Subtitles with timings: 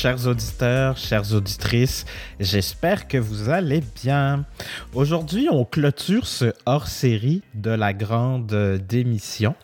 [0.00, 2.06] Chers auditeurs, chères auditrices.
[2.38, 4.44] J'espère que vous allez bien.
[4.94, 9.56] Aujourd'hui, on clôture ce hors-série de la grande démission.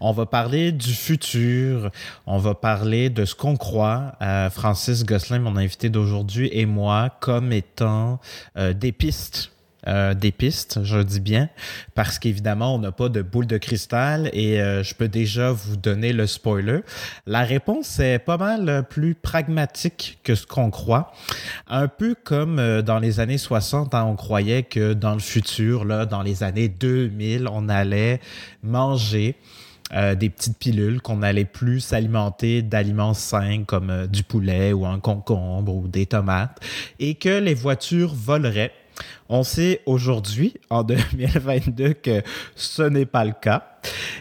[0.00, 1.90] On va parler du futur.
[2.24, 4.12] On va parler de ce qu'on croit.
[4.22, 8.20] Euh, Francis Gosselin, mon invité d'aujourd'hui, et moi, comme étant
[8.56, 9.53] euh, des pistes
[9.86, 11.50] euh, des pistes, je dis bien,
[11.94, 15.76] parce qu'évidemment, on n'a pas de boule de cristal et euh, je peux déjà vous
[15.76, 16.80] donner le spoiler.
[17.26, 21.12] La réponse est pas mal plus pragmatique que ce qu'on croit.
[21.66, 25.84] Un peu comme euh, dans les années 60, hein, on croyait que dans le futur,
[25.84, 28.20] là, dans les années 2000, on allait
[28.62, 29.36] manger
[30.16, 35.72] des petites pilules, qu'on allait plus s'alimenter d'aliments sains comme du poulet ou un concombre
[35.72, 36.58] ou des tomates,
[36.98, 38.72] et que les voitures voleraient
[39.28, 42.22] on sait aujourd'hui, en 2022, que
[42.54, 43.70] ce n'est pas le cas.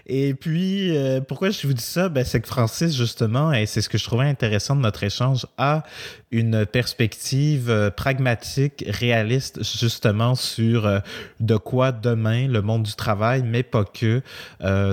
[0.06, 2.10] Et puis, euh, pourquoi je vous dis ça?
[2.10, 5.46] Ben, c'est que Francis, justement, et c'est ce que je trouvais intéressant de notre échange,
[5.58, 5.84] a
[6.32, 11.00] une perspective euh, pragmatique, réaliste, justement, sur euh,
[11.40, 14.22] de quoi demain le monde du travail, mais pas que,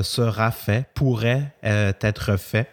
[0.03, 2.69] sera fait, pourrait être fait.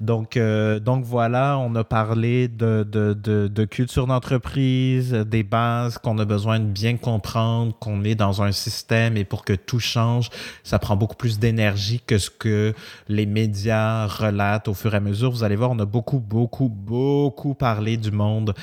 [0.00, 6.18] Donc, donc voilà, on a parlé de, de, de, de culture d'entreprise, des bases qu'on
[6.18, 10.30] a besoin de bien comprendre, qu'on est dans un système et pour que tout change,
[10.62, 12.74] ça prend beaucoup plus d'énergie que ce que
[13.08, 15.30] les médias relatent au fur et à mesure.
[15.30, 18.54] Vous allez voir, on a beaucoup, beaucoup, beaucoup parlé du monde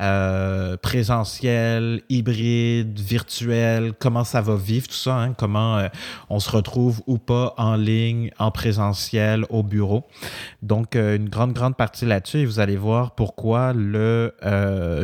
[0.00, 5.88] euh, présentiel, hybride, virtuel, comment ça va vivre, tout ça, hein, comment euh,
[6.30, 10.04] on se retrouve ou pas en ligne, en présentiel, au bureau.
[10.62, 14.34] Donc, euh, une grande, grande partie là-dessus et vous allez voir pourquoi le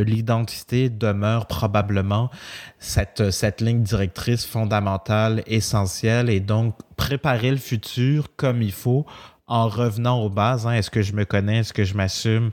[0.05, 2.31] l'identité demeure probablement
[2.79, 9.07] cette, cette ligne directrice fondamentale, essentielle et donc préparer le futur comme il faut
[9.47, 10.67] en revenant aux bases.
[10.67, 10.73] Hein.
[10.73, 11.59] Est-ce que je me connais?
[11.59, 12.51] Est-ce que je m'assume?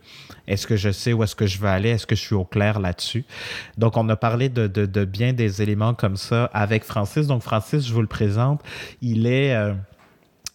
[0.48, 1.90] Est-ce que je sais où est-ce que je veux aller?
[1.90, 3.24] Est-ce que je suis au clair là-dessus?
[3.78, 7.28] Donc, on a parlé de, de, de, bien des éléments comme ça avec Francis.
[7.28, 8.62] Donc, Francis, je vous le présente.
[9.02, 9.56] Il est...
[9.56, 9.74] Euh,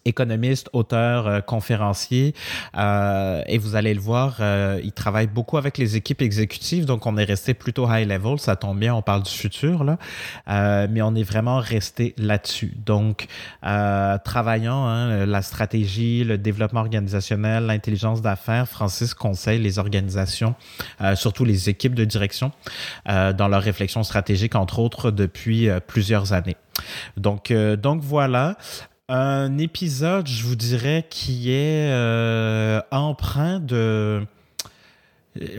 [0.06, 2.34] économiste, auteur, euh, conférencier.
[2.76, 7.06] Euh, et vous allez le voir, euh, il travaille beaucoup avec les équipes exécutives, donc
[7.06, 8.38] on est resté plutôt high level.
[8.38, 9.98] Ça tombe bien, on parle du futur, là.
[10.88, 12.74] mais on est vraiment resté là-dessus.
[12.84, 13.26] Donc,
[13.62, 20.54] travaillant hein, la stratégie, le développement organisationnel, l'intelligence d'affaires, Francis conseille les organisations,
[21.14, 22.52] surtout les équipes de direction,
[23.06, 26.56] dans leur réflexion stratégique, entre autres, depuis plusieurs années.
[27.16, 28.56] Donc, donc voilà.
[29.08, 34.26] Un épisode, je vous dirais, qui est euh, empreint de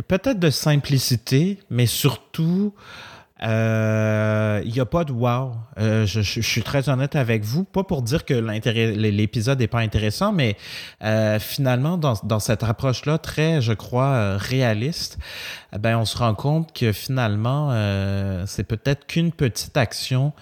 [0.09, 2.73] peut-être de simplicité, mais surtout,
[3.43, 5.53] euh, il n'y a pas de wow.
[5.79, 7.63] Euh, je, suis très honnête avec vous.
[7.63, 10.57] Pas pour dire que l'épisode n'est pas intéressant, mais
[11.39, 15.19] finalement, dans, dans cette approche-là, très, je crois, réaliste,
[15.79, 17.71] ben, on se rend compte que finalement,
[18.45, 20.33] c'est peut-être qu'une petite action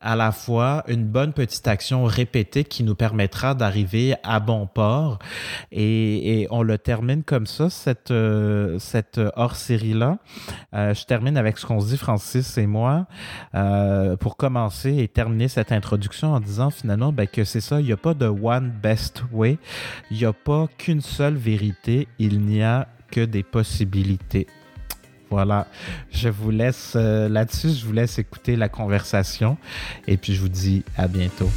[0.00, 5.18] à la fois une bonne petite action répétée qui nous permettra d'arriver à bon port.
[5.72, 10.18] Et, on le termine comme ça, cette, euh, cette hors-série-là.
[10.74, 13.06] Euh, je termine avec ce qu'on se dit, Francis et moi,
[13.54, 17.86] euh, pour commencer et terminer cette introduction en disant finalement ben, que c'est ça, il
[17.86, 19.58] n'y a pas de one best way,
[20.10, 24.46] il n'y a pas qu'une seule vérité, il n'y a que des possibilités.
[25.30, 25.68] Voilà,
[26.10, 29.56] je vous laisse euh, là-dessus, je vous laisse écouter la conversation
[30.08, 31.48] et puis je vous dis à bientôt.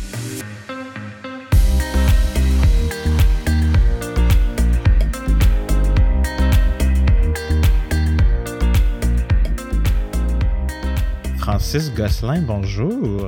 [11.39, 13.27] Francis Gosselin, bonjour.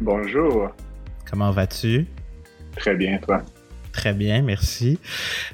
[0.00, 0.70] Bonjour.
[1.30, 2.06] Comment vas-tu?
[2.76, 3.42] Très bien, toi.
[3.92, 4.98] Très bien, merci.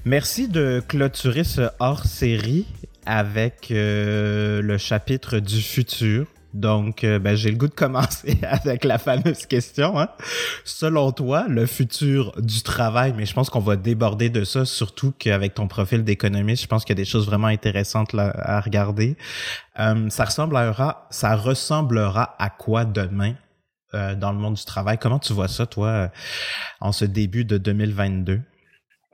[0.06, 2.66] Merci de clôturer ce hors-série
[3.06, 6.26] avec euh, le chapitre du futur.
[6.52, 9.98] Donc, euh, ben, j'ai le goût de commencer avec la fameuse question.
[9.98, 10.08] Hein.
[10.64, 15.12] Selon toi, le futur du travail, mais je pense qu'on va déborder de ça, surtout
[15.16, 19.16] qu'avec ton profil d'économiste, je pense qu'il y a des choses vraiment intéressantes à regarder.
[19.78, 23.34] Euh, ça ressemblera, ça ressemblera à quoi demain
[23.92, 24.98] dans le monde du travail?
[24.98, 26.12] Comment tu vois ça, toi,
[26.80, 28.40] en ce début de 2022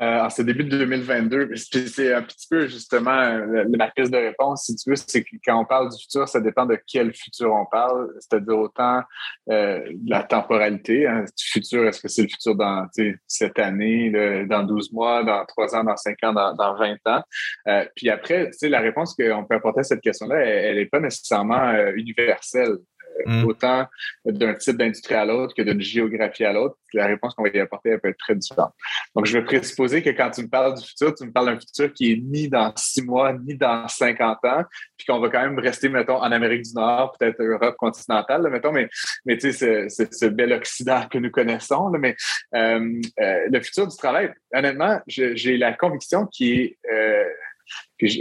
[0.00, 1.50] euh, en ce début de 2022.
[1.56, 5.36] C'est un petit peu justement euh, ma piste de réponse, si tu veux, c'est que
[5.44, 9.02] quand on parle du futur, ça dépend de quel futur on parle, c'est-à-dire autant
[9.50, 12.86] euh, la temporalité, hein, du futur, est-ce que c'est le futur dans
[13.26, 14.10] cette année,
[14.46, 17.22] dans 12 mois, dans 3 ans, dans 5 ans, dans, dans 20 ans?
[17.68, 21.68] Euh, puis après, la réponse qu'on peut apporter à cette question-là, elle n'est pas nécessairement
[21.68, 22.76] euh, universelle.
[23.24, 23.44] Mm.
[23.44, 23.86] autant
[24.24, 26.76] d'un type d'industrie à l'autre que d'une géographie à l'autre.
[26.92, 28.72] La réponse qu'on va y apporter elle peut être très différente.
[29.14, 31.60] Donc, je vais présupposer que quand tu me parles du futur, tu me parles d'un
[31.60, 34.64] futur qui est ni dans six mois, ni dans 50 ans,
[34.96, 38.72] puis qu'on va quand même rester, mettons, en Amérique du Nord, peut-être Europe continentale, mettons,
[38.72, 38.88] mais,
[39.24, 41.88] mais tu sais, ce, ce, bel Occident que nous connaissons.
[41.88, 42.16] Là, mais
[42.54, 47.24] euh, euh, le futur du travail, honnêtement, j'ai la conviction qui est euh,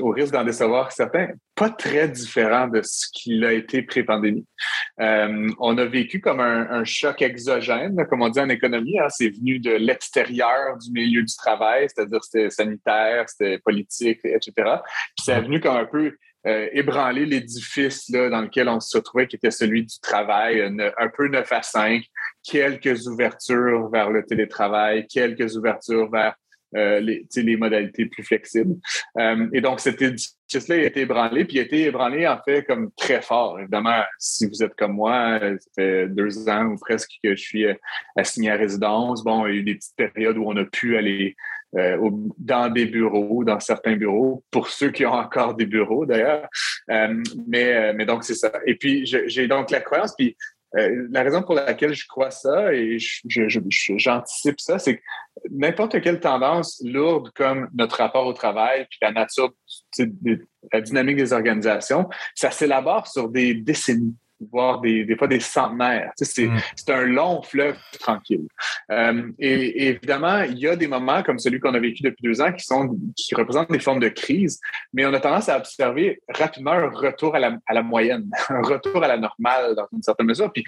[0.01, 4.45] au risque d'en décevoir certains, pas très différent de ce qu'il a été pré-pandémie.
[5.01, 8.99] Euh, on a vécu comme un, choc exogène, comme on dit en économie.
[8.99, 14.51] Hein, c'est venu de l'extérieur du milieu du travail, c'est-à-dire c'était sanitaire, c'était politique, etc.
[14.55, 16.15] Puis ça est venu comme un peu
[16.47, 21.27] euh, ébranler l'édifice dans lequel on se retrouvait, qui était celui du travail, un peu
[21.27, 22.03] 9 à 5,
[22.43, 26.35] quelques ouvertures vers le télétravail, quelques ouvertures vers
[26.75, 28.75] euh, les, les, modalités plus flexibles.
[29.17, 32.63] Euh, et donc, cet édifice-là a été ébranlé, puis il a été ébranlé en fait
[32.63, 33.59] comme très fort.
[33.59, 37.65] Évidemment, si vous êtes comme moi, ça fait deux ans ou presque que je suis
[38.15, 39.23] assigné à résidence.
[39.23, 41.35] Bon, il y a eu des petites périodes où on a pu aller
[41.77, 41.97] euh,
[42.37, 46.47] dans des bureaux, dans certains bureaux, pour ceux qui ont encore des bureaux d'ailleurs.
[46.89, 48.51] Euh, mais, mais donc, c'est ça.
[48.65, 50.37] Et puis, j'ai donc la croyance, puis
[50.77, 55.01] euh, la raison pour laquelle je crois ça et j'anticipe ça, c'est que
[55.51, 59.53] n'importe quelle tendance lourde comme notre rapport au travail, puis la nature,
[60.73, 66.11] la dynamique des organisations, ça s'élabore sur des décennies voire des, des fois des centenaires.
[66.17, 66.59] c'est, mm.
[66.75, 68.47] c'est un long fleuve tranquille.
[68.91, 72.41] Euh, et, évidemment, il y a des moments comme celui qu'on a vécu depuis deux
[72.41, 74.59] ans qui sont qui représentent des formes de crise,
[74.93, 78.61] mais on a tendance à observer rapidement un retour à la, à la moyenne, un
[78.61, 80.51] retour à la normale dans une certaine mesure.
[80.51, 80.63] Puis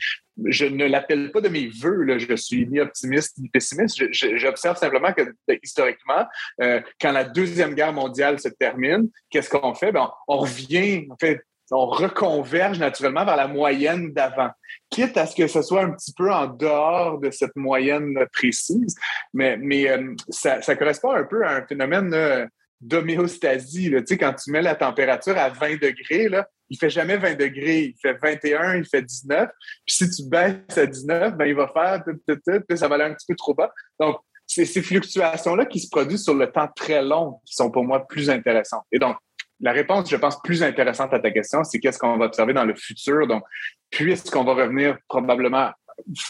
[0.45, 2.17] je ne l'appelle pas de mes voeux, là.
[2.17, 4.01] je suis ni optimiste ni pessimiste.
[4.11, 5.23] j'observe simplement que
[5.63, 6.25] historiquement,
[6.61, 9.91] euh, quand la Deuxième Guerre mondiale se termine, qu'est-ce qu'on fait?
[9.91, 11.41] Ben, on, revient, en fait,
[11.71, 14.49] on reconverge naturellement vers la moyenne d'avant,
[14.89, 18.95] quitte à ce que ce soit un petit peu en dehors de cette moyenne précise,
[19.33, 22.45] mais, mais euh, ça, correspond un peu à un phénomène euh,
[22.79, 23.91] d'homéostasie.
[23.91, 27.35] Tu sais, quand tu mets la température à 20 degrés, là, il fait jamais 20
[27.35, 29.49] degrés, il fait 21, il fait 19.
[29.85, 33.13] Puis si tu baisses à 19, ben, il va faire, puis ça va aller un
[33.13, 33.71] petit peu trop bas.
[33.99, 37.83] Donc, c'est ces fluctuations-là qui se produisent sur le temps très long qui sont pour
[37.83, 38.85] moi plus intéressantes.
[38.91, 39.17] Et donc,
[39.59, 42.65] la réponse, je pense, plus intéressante à ta question, c'est qu'est-ce qu'on va observer dans
[42.65, 43.27] le futur?
[43.27, 43.43] Donc,
[43.89, 45.71] puisqu'on va revenir probablement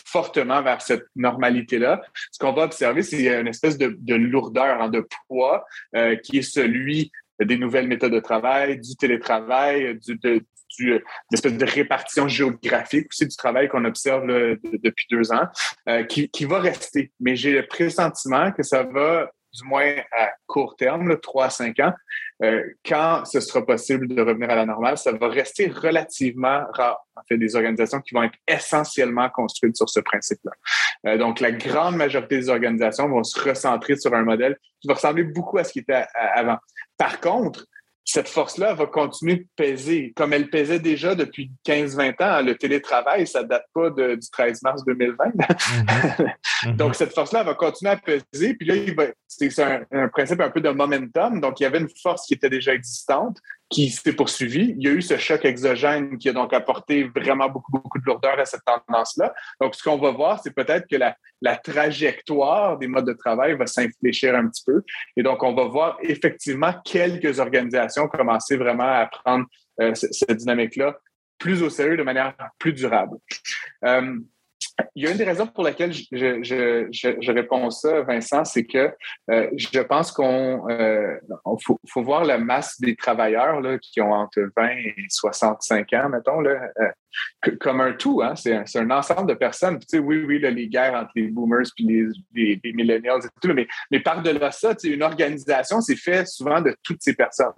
[0.05, 2.01] fortement vers cette normalité-là,
[2.31, 5.65] ce qu'on va observer, c'est une espèce de, lourdeur, hein, de poids
[5.95, 10.41] euh, qui est celui des nouvelles méthodes de travail, du télétravail, du, de,
[10.77, 10.99] du,
[11.31, 15.47] de répartition géographique aussi du travail qu'on observe depuis deux ans,
[15.89, 17.11] euh, qui, qui, va rester.
[17.19, 21.79] Mais j'ai le pressentiment que ça va du moins à court terme, 3 à 5
[21.79, 21.93] ans,
[22.43, 26.99] euh, quand ce sera possible de revenir à la normale, ça va rester relativement rare.
[27.15, 30.51] En fait, des organisations qui vont être essentiellement construites sur ce principe-là.
[31.07, 34.93] Euh, donc, la grande majorité des organisations vont se recentrer sur un modèle qui va
[34.93, 36.57] ressembler beaucoup à ce qui était avant.
[36.97, 37.65] Par contre,
[38.09, 42.41] cette force-là va continuer de peser, comme elle pesait déjà depuis 15-20 ans.
[42.41, 45.25] Le télétravail, ça date pas du 13 mars 2020.
[46.63, 46.75] Mm-hmm.
[46.75, 48.55] Donc, cette force-là va continuer à peser.
[48.55, 48.73] Puis là,
[49.27, 51.39] c'est un, un, principe un peu de momentum.
[51.39, 53.37] Donc, il y avait une force qui était déjà existante,
[53.69, 54.73] qui s'est poursuivie.
[54.77, 58.05] Il y a eu ce choc exogène qui a donc apporté vraiment beaucoup, beaucoup de
[58.05, 59.33] lourdeur à cette tendance-là.
[59.59, 63.55] Donc, ce qu'on va voir, c'est peut-être que la, la trajectoire des modes de travail
[63.57, 64.83] va s'infléchir un petit peu.
[65.17, 69.45] Et donc, on va voir effectivement quelques organisations commencer vraiment à prendre
[69.81, 70.97] euh, cette dynamique-là
[71.37, 73.17] plus au sérieux de manière plus durable.
[73.85, 74.17] Euh,
[74.95, 78.45] il y a une des raisons pour lesquelles je, je, je, je réponds ça, Vincent,
[78.45, 78.91] c'est que
[79.29, 81.15] euh, je pense qu'on euh,
[81.63, 86.09] faut, faut, voir la masse des travailleurs là, qui ont entre 20 et 65 ans,
[86.09, 88.21] mettons, là, euh, comme un tout.
[88.21, 88.35] Hein?
[88.35, 89.79] C'est un, un, ensemble de personnes.
[89.79, 93.21] Tu sais, oui, oui, là, les guerres entre les boomers et les, les, les, millennials
[93.25, 97.01] et tout, mais, mais par-delà ça, tu sais, une organisation, c'est fait souvent de toutes
[97.01, 97.53] ces personnes.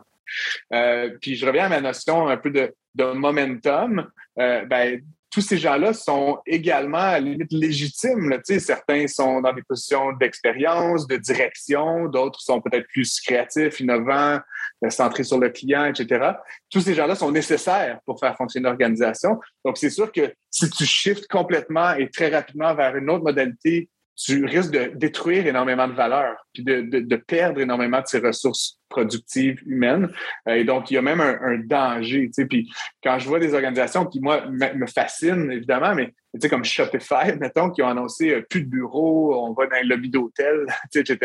[0.73, 4.09] Euh, puis je reviens à ma notion un peu de, de momentum.
[4.37, 8.29] Euh, ben, tous ces gens-là sont également à la limite légitimes.
[8.29, 14.39] Là, certains sont dans des positions d'expérience, de direction, d'autres sont peut-être plus créatifs, innovants,
[14.83, 16.31] euh, centrés sur le client, etc.
[16.69, 19.39] Tous ces gens-là sont nécessaires pour faire fonctionner l'organisation.
[19.63, 23.89] Donc, c'est sûr que si tu shifts complètement et très rapidement vers une autre modalité
[24.19, 28.19] tu risques de détruire énormément de valeur, puis de, de, de, perdre énormément de ces
[28.19, 30.11] ressources productives humaines.
[30.47, 32.25] Euh, et donc, il y a même un, un danger.
[32.27, 32.69] Tu sais, puis
[33.01, 37.33] quand je vois des organisations qui, moi, me fascinent, évidemment, mais tu sais, comme Shopify,
[37.39, 41.17] mettons, qui ont annoncé euh, plus de bureaux, on va dans un lobby d'hôtel, etc.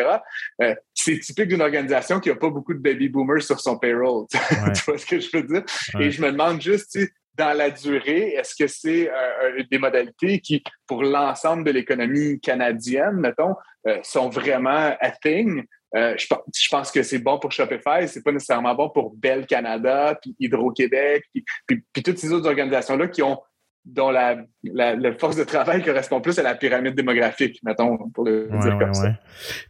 [0.62, 4.26] Euh, c'est typique d'une organisation qui n'a pas beaucoup de baby boomers sur son payroll.
[4.30, 4.38] tu
[4.86, 5.64] vois ce que je veux dire?
[5.98, 9.10] Et je me demande juste, tu sais, dans la durée, est-ce que c'est
[9.70, 13.54] des modalités qui, pour l'ensemble de l'économie canadienne, mettons,
[14.02, 15.64] sont vraiment a thing?
[15.94, 20.34] je, pense que c'est bon pour Shopify, c'est pas nécessairement bon pour Bell Canada, puis
[20.40, 21.24] Hydro-Québec,
[21.66, 23.38] puis, toutes ces autres organisations-là qui ont
[23.84, 24.36] dont la,
[25.18, 29.12] force de travail correspond plus à la pyramide démographique, mettons, pour le dire comme ça.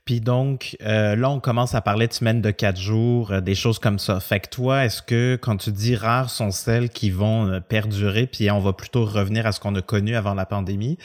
[0.05, 3.57] Puis donc, euh, là, on commence à parler de semaines de quatre jours, euh, des
[3.57, 4.21] choses comme ça.
[4.21, 8.29] Fait que toi, est-ce que quand tu dis rares sont celles qui vont euh, perdurer,
[8.29, 10.97] puis on va plutôt revenir à ce qu'on a connu avant la pandémie,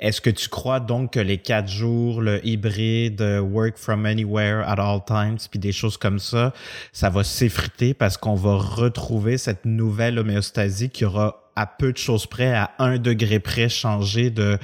[0.00, 4.80] est-ce que tu crois donc que les quatre jours, le hybride, work from anywhere at
[4.80, 6.52] all times, puis des choses comme ça,
[6.92, 11.98] ça va s'effriter parce qu'on va retrouver cette nouvelle homéostasie qui aura à peu de
[11.98, 14.58] choses près, à un degré près, changé de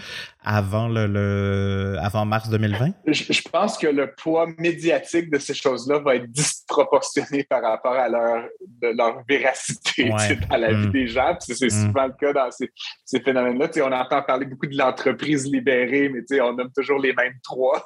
[0.47, 2.93] avant le, avant mars 2020?
[3.09, 8.09] Je, pense que le poids médiatique de ces choses-là va être disproportionné par rapport à
[8.09, 8.45] leur,
[8.81, 10.09] leur véracité
[10.49, 10.93] dans la vie mm.
[10.93, 11.37] des gens.
[11.41, 11.71] C'est mm.
[11.71, 13.69] souvent le cas dans ces, phénomènes-là.
[13.79, 17.85] On entend parler beaucoup de l'entreprise libérée, mais on nomme toujours les mêmes trois.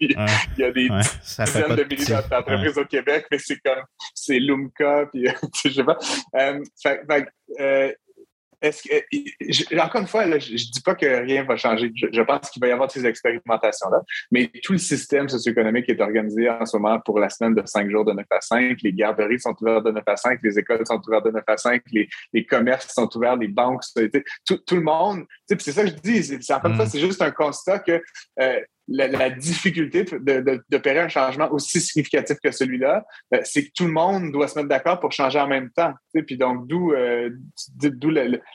[0.00, 0.12] Il
[0.58, 3.82] y a des dizaines de milliers d'entreprises au Québec, mais c'est comme
[4.14, 5.26] c'est Lumka, puis
[5.64, 5.98] je sais pas.
[6.36, 6.60] Euh,
[7.60, 7.92] euh,
[8.62, 11.92] est-ce que, encore une fois, je ne dis pas que rien va changer.
[11.94, 16.48] Je, pense qu'il va y avoir ces expérimentations-là, mais tout le système socio-économique est organisé
[16.48, 18.78] en ce moment pour la semaine de 5 jours de 9 à 5.
[18.82, 21.56] Les garderies sont ouvertes de 9 à 5, les écoles sont ouvertes de 9 à
[21.56, 23.82] 5, les, commerces sont ouverts, les banques,
[24.46, 25.24] tout, tout le monde.
[25.46, 26.38] C'est ça que je dis.
[26.50, 28.02] Encore une fois, c'est juste un constat que
[28.40, 30.04] euh, la, difficulté
[30.70, 34.56] d'opérer un changement aussi significatif que celui-là, ben, c'est que tout le monde doit se
[34.56, 35.92] mettre d'accord pour changer en même temps.
[36.26, 37.30] Puis donc, d'où euh,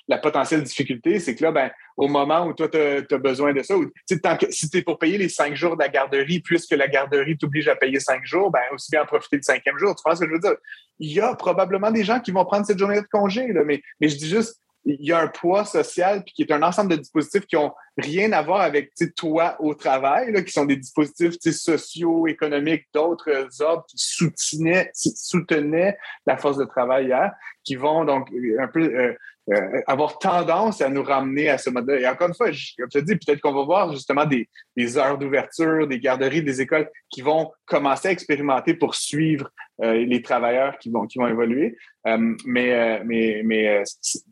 [0.08, 3.62] la, potentielle difficulté, c'est que là, ben, au moment où toi, tu as, besoin de
[3.62, 3.76] ça,
[4.24, 6.88] tant que, si tu es pour payer les cinq jours de la garderie, puisque la
[6.88, 9.96] garderie t'oblige à payer cinq jours, ben, aussi bien en profiter du cinquième jour.
[9.96, 10.56] Tu vois ce que je veux dire?
[11.00, 14.08] Il y a probablement des gens qui vont prendre cette journée de congé, mais, mais
[14.08, 16.96] je dis juste, il y a un poids social puis qui est un ensemble de
[16.98, 22.28] dispositifs qui ont rien à voir avec toi au travail, qui sont des dispositifs sociaux,
[22.28, 27.32] économiques, d'autres ordres qui soutenaient, soutenaient la force de travail hier,
[27.64, 29.14] qui vont donc un peu euh,
[29.50, 32.01] euh, avoir tendance à nous ramener à ce modèle.
[32.01, 32.55] Et encore une fois, comme
[32.93, 36.62] je te dis, peut-être qu'on va voir justement des, des heures d'ouverture, des garderies, des
[36.62, 39.50] écoles qui vont commencer à expérimenter pour suivre
[39.81, 41.75] euh, les travailleurs qui vont, qui vont évoluer.
[42.05, 43.83] Euh, mais mais, mais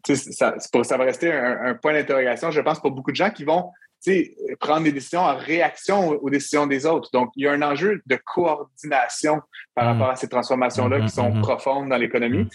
[0.03, 3.71] ça, ça va rester un, point d'interrogation, je pense, pour beaucoup de gens qui vont
[4.59, 7.09] prendre des décisions en réaction aux décisions des autres.
[7.11, 9.41] Donc, il y a un enjeu de coordination
[9.75, 9.87] par mmh.
[9.87, 12.47] rapport à ces transformations-là mmh, qui sont mmh, profondes dans l'économie.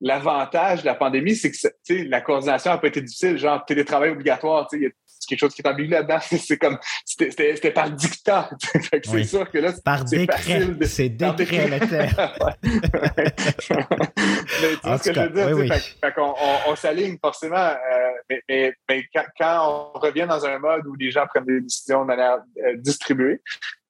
[0.00, 4.68] L'avantage de la pandémie, c'est que la coordination n'a pas été difficile, genre télétravail obligatoire,
[4.70, 4.92] c'est
[5.28, 6.18] quelque chose qui est ambigu là-dedans.
[6.20, 8.50] C'est comme c'était par dictat.
[9.04, 10.62] c'est sûr que là, par décret.
[10.84, 11.78] C'est décret le
[14.62, 15.56] mais tu vois ce que je veux dire?
[15.56, 15.70] Oui,
[16.18, 16.34] on,
[16.68, 19.04] on, s'aligne forcément, euh, mais, mais,
[19.38, 22.76] quand, on revient dans un mode où les gens prennent des décisions de manière euh,
[22.76, 23.40] distribuée,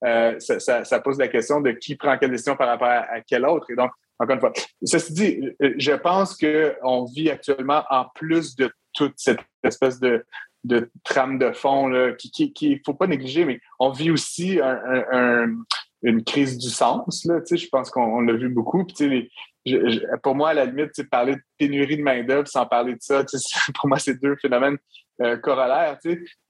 [0.05, 3.21] euh, ça, ça, pose la question de qui prend quelle décision par rapport à, à
[3.21, 3.71] quel autre.
[3.71, 4.53] Et donc, encore une fois.
[4.85, 10.25] Ceci dit, je pense qu'on vit actuellement, en plus de toute cette espèce de,
[10.65, 14.59] de trame de fond qui ne faut pas négliger, mais on vit aussi
[16.03, 17.25] une crise du sens.
[17.25, 18.85] Là, je pense qu'on l'a vu beaucoup.
[18.85, 19.31] Puis,
[20.23, 23.25] pour moi, à la limite, parler de pénurie de main-d'œuvre sans parler de ça,
[23.75, 24.79] pour moi, c'est deux phénomènes
[25.23, 25.99] euh, corollaires.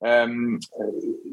[0.05, 0.59] Euh,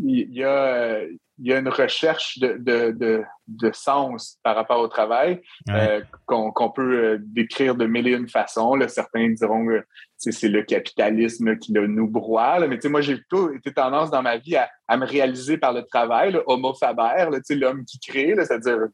[0.06, 4.88] il y, a, il y a une recherche de, de, de, sens par rapport au
[4.88, 8.76] travail euh, qu'on peut euh, décrire de mille et une façons.
[8.76, 8.88] Là.
[8.88, 9.84] Certains diront que
[10.18, 12.60] c'est le capitalisme qui le nous broie.
[12.60, 12.68] Là.
[12.68, 15.84] Mais moi, j'ai plutôt été tendance dans ma vie à, à me réaliser par le
[15.84, 18.88] travail, le homo faber, l'homme qui crée, c'est-à-dire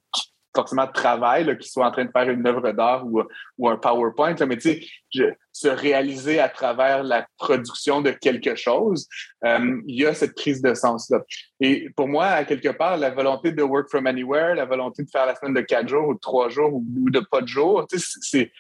[0.56, 3.22] forcément de travail, qui soit en train de faire une œuvre d'art ou,
[3.58, 4.82] ou, un PowerPoint, là, mais tu
[5.14, 9.08] sais, se réaliser à travers la production de quelque chose,
[9.46, 11.20] euh, il y a cette prise de sens-là.
[11.60, 15.10] Et pour moi, à quelque part, la volonté de work from anywhere, la volonté de
[15.10, 17.86] faire la semaine de quatre jours ou de trois jours ou de pas de jours,
[18.22, 18.52] c'est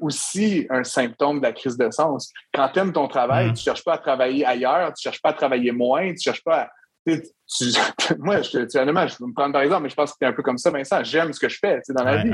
[0.00, 2.32] aussi un symptôme de la crise de sens.
[2.52, 3.56] Quand tu aimes ton travail, mm-hmm.
[3.56, 6.62] tu cherches pas à travailler ailleurs, tu cherches pas à travailler moins, tu cherches pas
[6.62, 6.70] à
[8.18, 10.24] moi, je, tu, honnêtement, je vais me prendre par exemple, mais je pense que tu
[10.24, 11.04] es un peu comme ça, Vincent.
[11.04, 12.30] J'aime ce que je fais dans la vie.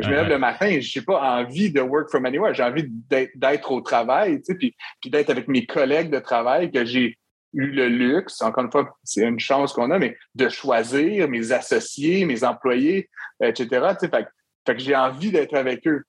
[0.00, 2.54] je me lève le matin, je n'ai pas envie de work from anywhere.
[2.54, 7.18] J'ai envie d'être au travail, puis, puis d'être avec mes collègues de travail que j'ai
[7.54, 11.52] eu le luxe, encore une fois, c'est une chance qu'on a, mais de choisir mes
[11.52, 13.08] associés, mes employés,
[13.40, 13.94] etc.
[14.00, 14.26] Fait
[14.66, 16.04] Fait que j'ai envie d'être avec eux.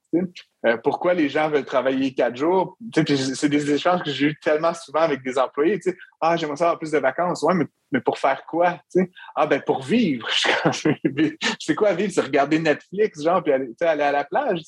[0.66, 2.78] Euh, pourquoi les gens veulent travailler quatre jours?
[2.94, 5.80] C'est des échanges que j'ai eu tellement souvent avec des employés.
[6.22, 7.44] Ah, j'aimerais avoir plus de vacances.
[7.44, 8.80] Ouais, mais, mais pour faire quoi?
[9.36, 10.28] Ah, ben pour vivre.
[11.60, 12.12] c'est quoi vivre?
[12.14, 14.62] C'est regarder Netflix, genre, puis aller, aller à la plage.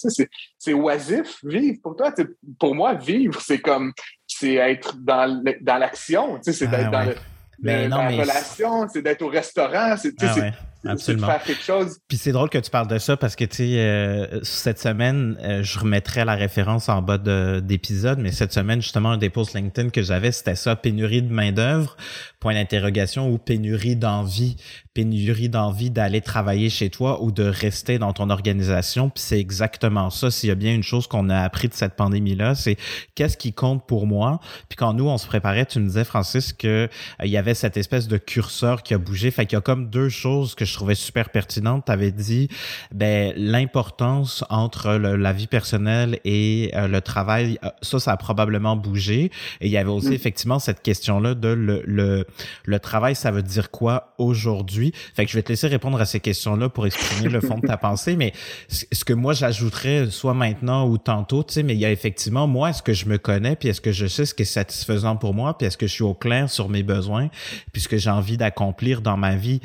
[0.58, 2.13] C'est oisif, vivre pour toi.
[2.60, 3.94] Pour moi, vivre, c'est comme
[4.27, 7.15] c'est être dans l'action, c'est d'être ah, dans,
[7.60, 10.51] le, la relation, c'est d'être au restaurant, c'est ah,
[10.88, 11.27] Absolument.
[11.27, 11.98] faire quelque chose?
[12.08, 15.38] Puis c'est drôle que tu parles de ça parce que, tu sais, euh, cette semaine,
[15.41, 19.53] euh, je remettrai la référence en bas d'épisode, mais cette semaine, justement, un des posts
[19.53, 21.98] LinkedIn que j'avais, c'était ça, pénurie de main-d'œuvre,
[22.39, 24.58] point d'interrogation, ou pénurie d'envie,
[24.94, 29.10] pénurie d'envie d'aller travailler chez toi ou de rester dans ton organisation.
[29.10, 30.32] Puis c'est exactement ça.
[30.32, 32.77] S'il y a bien une chose qu'on a appris de cette pandémie-là, c'est
[33.15, 34.39] qu'est-ce qui compte pour moi?
[34.70, 36.88] Puis quand nous, on se préparait, tu nous disais, Francis, que euh,
[37.24, 39.32] il y avait cette espèce de curseur qui a bougé.
[39.32, 41.86] Fait qu'il y a comme deux choses que je trouvais super pertinentes.
[41.86, 42.48] Tu avais dit
[42.93, 47.60] ben, l'importance entre la vie personnelle et euh, le travail.
[47.63, 49.31] Euh, ça, ça a probablement bougé.
[49.60, 50.13] Et il y avait aussi mm.
[50.13, 52.25] effectivement cette question-là de le, le,
[52.65, 54.93] le travail, ça veut dire quoi aujourd'hui?
[55.15, 57.67] Fait que je vais te laisser répondre à ces questions-là pour exprimer le fond de
[57.67, 58.15] ta pensée.
[58.15, 58.34] Mais
[58.69, 62.48] ce que moi, j'ajouterais soit maintenant ou tantôt, tu sais, mais il y a effectivement,
[62.48, 65.15] moi, est-ce que je me connais, puis est-ce que je sais ce qui est satisfaisant
[65.15, 67.29] pour moi, puis est-ce que je suis au clair sur mes besoins,
[67.74, 69.60] puis ce que j'ai envie d'accomplir dans ma vie?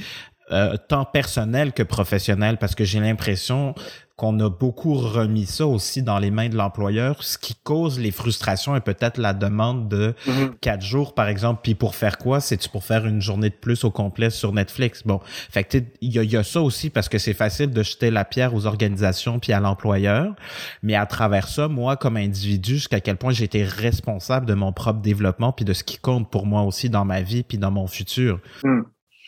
[0.50, 3.74] Euh, tant personnel que professionnel parce que j'ai l'impression
[4.16, 8.10] qu'on a beaucoup remis ça aussi dans les mains de l'employeur, ce qui cause les
[8.10, 10.50] frustrations et peut-être la demande de mm-hmm.
[10.60, 11.60] quatre jours, par exemple.
[11.62, 12.40] Puis pour faire quoi?
[12.40, 15.02] C'est-tu pour faire une journée de plus au complet sur Netflix?
[15.06, 18.24] Bon, fait que il y, a ça aussi parce que c'est facile de jeter la
[18.24, 20.34] pierre aux organisations puis à l'employeur.
[20.82, 24.72] Mais à travers ça, moi, comme individu, jusqu'à quel point j'ai été responsable de mon
[24.72, 27.70] propre développement puis de ce qui compte pour moi aussi dans ma vie puis dans
[27.70, 28.40] mon futur.
[28.62, 28.82] Mm.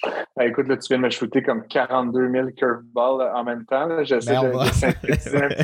[0.37, 4.03] Ben, écoute, là, tu viens de me shooter comme 42 000 curveballs en même temps.
[4.03, 5.39] J'essaie ben, de, synthétiser.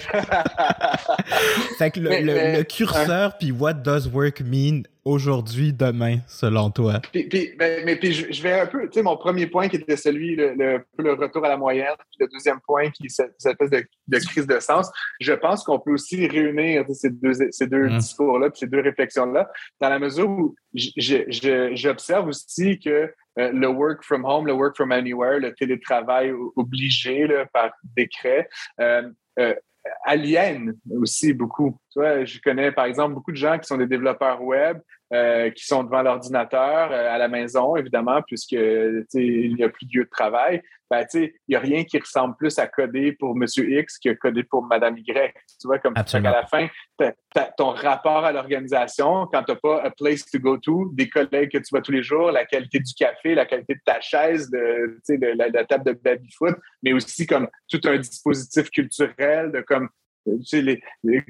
[1.76, 4.84] fait que le, curseur, puis what does work mean?
[5.04, 7.00] Aujourd'hui, demain, selon toi?
[7.12, 9.96] Puis, ben, mais puis je, vais un peu, tu sais, mon premier point qui était
[9.96, 10.54] celui, le,
[10.98, 14.18] le, retour à la moyenne, puis le deuxième point qui est cette, espèce de, de,
[14.18, 14.90] crise de sens,
[15.20, 17.98] je pense qu'on peut aussi réunir ces deux, ces deux mmh.
[17.98, 24.02] discours-là, puis ces deux réflexions-là, dans la mesure où j'observe aussi que euh, le work
[24.02, 28.48] from home, le work from anywhere, le télétravail obligé par décret,
[28.80, 29.54] euh, euh,
[30.04, 31.78] aliène aussi beaucoup.
[31.92, 34.78] Tu vois, je connais par exemple beaucoup de gens qui sont des développeurs web,
[35.12, 39.86] euh, qui sont devant l'ordinateur euh, à la maison, évidemment, puisque il n'y a plus
[39.86, 40.62] de lieu de travail.
[40.88, 44.42] Ben, il n'y a rien qui ressemble plus à coder pour Monsieur X que coder
[44.44, 45.34] pour Madame Y.
[45.60, 46.68] Tu vois, comme à la fin,
[47.56, 51.52] ton rapport à l'organisation, quand tu n'as pas a place to go to, des collègues
[51.52, 54.50] que tu vois tous les jours, la qualité du café, la qualité de ta chaise,
[54.50, 59.60] de, de la, la, table de baby-foot, mais aussi comme tout un dispositif culturel de
[59.60, 59.88] comme
[60.26, 60.80] tu sais, les,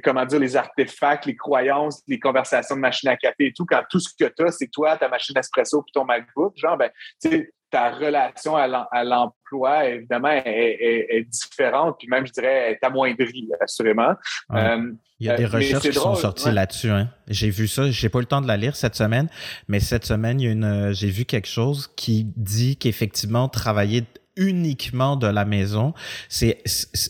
[0.03, 3.83] comment dire, les artefacts, les croyances, les conversations de machine à café et tout, quand
[3.90, 6.90] tout ce que tu as, c'est toi, ta machine espresso puis ton MacBook, genre, ben,
[7.22, 13.48] tu sais, ta relation à l'emploi, évidemment, est, différente, puis même, je dirais, est amoindrie,
[13.61, 14.14] assurément.
[14.53, 16.90] Euh, il y a des euh, recherches qui sont sorties là-dessus.
[16.90, 17.11] Hein.
[17.29, 19.29] J'ai vu ça, j'ai pas eu le temps de la lire cette semaine,
[19.68, 24.05] mais cette semaine, il y a une, j'ai vu quelque chose qui dit qu'effectivement, travailler
[24.37, 25.93] uniquement de la maison.
[26.29, 26.62] C'est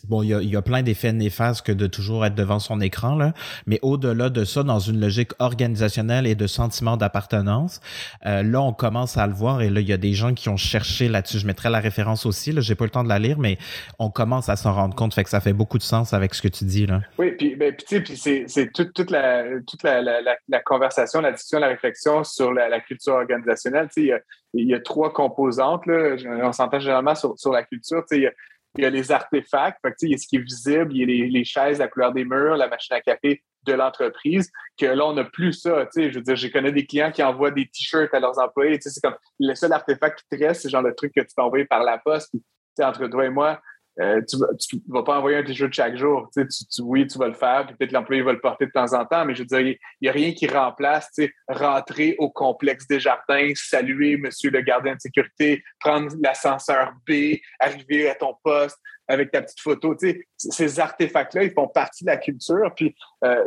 [0.09, 2.81] bon, il y a, y a, plein d'effets néfastes que de toujours être devant son
[2.81, 3.33] écran là,
[3.67, 7.81] mais au-delà de ça, dans une logique organisationnelle et de sentiment d'appartenance,
[8.27, 10.49] euh, là on commence à le voir et là il y a des gens qui
[10.49, 11.39] ont cherché là-dessus.
[11.39, 12.53] Je mettrai la référence aussi.
[12.53, 13.59] Là, j'ai pas le temps de la lire, mais
[13.99, 15.15] on commence à s'en rendre compte.
[15.15, 17.01] Fait que ça fait beaucoup de sens avec ce que tu dis là.
[17.19, 21.33] Oui, puis ben, puis, puis c'est toute, toute la toute la, la, la, conversation, la
[21.33, 23.89] discussion, la réflexion sur la, culture organisationnelle.
[23.95, 24.23] Tu sais,
[24.55, 25.87] il y a trois composantes.
[25.87, 26.17] Là.
[26.43, 28.05] On s'entend généralement sur, sur la culture.
[28.11, 28.33] Il y, a,
[28.77, 31.07] il y, a, les artefacts, il y a ce qui est visible, il y a
[31.07, 35.07] les, les, chaises, la couleur des murs, la machine à café de l'entreprise, que là,
[35.07, 35.87] on n'a plus ça.
[35.95, 38.79] Je veux dire, je connais des clients qui envoient des t-shirts à leurs employés.
[38.81, 41.65] C'est comme le seul artefact qui te reste, c'est genre le truc que tu envoyer
[41.65, 42.35] par la poste.
[42.81, 43.61] entre toi et moi,
[44.01, 46.31] euh, tu ne vas pas envoyer un t-shirt chaque jour.
[46.33, 46.47] Tu,
[46.83, 49.25] oui, tu vas le faire, puis peut-être l'employé va le porter de temps en temps,
[49.25, 51.11] mais je veux dire, il n'y a rien qui remplace
[51.49, 58.09] rentrer au complexe des jardins, saluer monsieur le gardien de sécurité, prendre l'ascenseur B, arriver
[58.09, 58.79] à ton poste,
[59.11, 59.95] avec ta petite photo.
[59.95, 62.73] Tu sais, ces artefacts-là, ils font partie de la culture.
[62.77, 62.95] Puis
[63.25, 63.45] euh,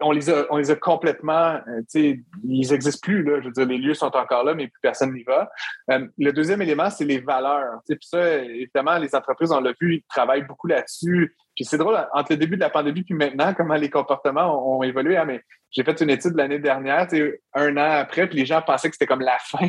[0.00, 3.22] on, les a, on les a complètement, euh, tu sais, ils n'existent plus.
[3.22, 3.40] Là.
[3.40, 5.50] Je veux dire, les lieux sont encore là, mais plus personne n'y va.
[5.90, 7.80] Euh, le deuxième élément, c'est les valeurs.
[7.86, 11.34] Tu sais, puis ça, évidemment, les entreprises, on l'a vu, ils travaillent beaucoup là-dessus.
[11.56, 14.82] Puis c'est drôle, entre le début de la pandémie puis maintenant, comment les comportements ont,
[14.82, 15.16] évolué.
[15.16, 17.08] Hein, mais j'ai fait une étude l'année dernière,
[17.54, 19.68] un an après, puis les gens pensaient que c'était comme la fin.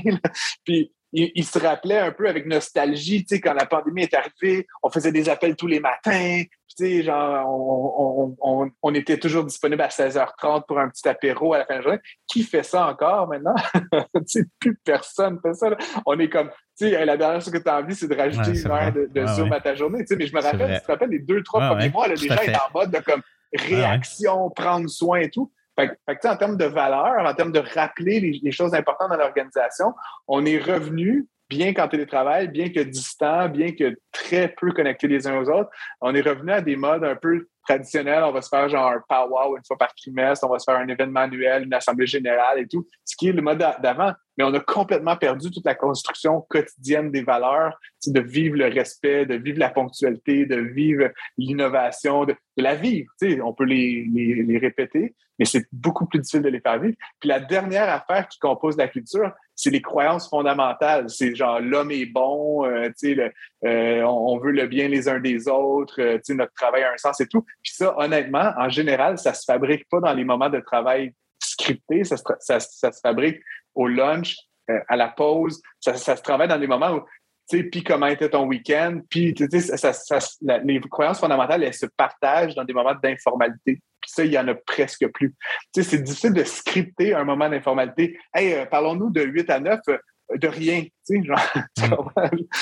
[0.65, 4.65] Puis il, se rappelait un peu avec nostalgie, tu sais, quand la pandémie est arrivée,
[4.81, 9.43] on faisait des appels tous les matins, tu sais, genre, on, on, on, était toujours
[9.43, 11.99] disponible à 16h30 pour un petit apéro à la fin de la journée.
[12.27, 13.53] Qui fait ça encore maintenant?
[13.93, 15.69] tu sais, plus personne fait ça.
[16.05, 18.59] On est comme, tu sais, la dernière chose que tu as envie, c'est de rajouter
[18.59, 19.99] une heure de, Zoom à ta journée.
[19.99, 22.15] Tu sais, mais je me rappelle, tu te rappelles, les deux, trois premiers mois, là,
[22.15, 23.21] les gens étaient en mode de comme
[23.53, 25.51] réaction, prendre soin et tout.
[25.75, 29.93] Fait, en termes de valeur, en termes de rappeler les, choses importantes dans l'organisation,
[30.27, 35.27] on est revenu, bien qu'en télétravail, bien que distant, bien que très peu connectés les
[35.27, 35.69] uns aux autres,
[36.01, 38.23] on est revenu à des modes un peu traditionnels.
[38.23, 40.79] On va se faire genre un powwow une fois par trimestre, on va se faire
[40.79, 44.13] un événement annuel, une assemblée générale et tout, ce qui est le mode d'avant.
[44.37, 49.25] Mais on a complètement perdu toute la construction quotidienne des valeurs, de vivre le respect,
[49.25, 53.11] de vivre la ponctualité, de vivre l'innovation, de, la vivre.
[53.43, 56.95] On peut les, les répéter, mais c'est beaucoup plus difficile de les faire vivre.
[57.19, 59.31] Puis la dernière affaire qui compose la culture,
[59.63, 61.09] c'est les croyances fondamentales.
[61.09, 62.89] C'est genre l'homme est bon, euh,
[63.65, 67.21] euh, on, veut le bien les uns des autres, euh, notre travail a un sens
[67.21, 67.43] et tout.
[67.63, 72.03] Puis ça, honnêtement, en général, ça se fabrique pas dans les moments de travail scriptés,
[72.03, 73.41] ça se, ça, ça se fabrique
[73.73, 74.37] au lunch,
[74.87, 77.01] à la pause, ça, ça, se travaille dans des moments où
[77.49, 82.95] puis comment était ton week-end, puis les croyances fondamentales, elles se partagent dans des moments
[82.95, 83.81] d'informalité.
[84.03, 85.33] Puis ça, il y en a presque plus.
[85.73, 88.19] C'est difficile de scripter un moment d'informalité.
[88.35, 89.97] Hey, euh, parlons-nous de 8 à 9, euh,
[90.35, 90.83] de rien.
[91.09, 91.39] Genre,
[91.77, 91.93] mm.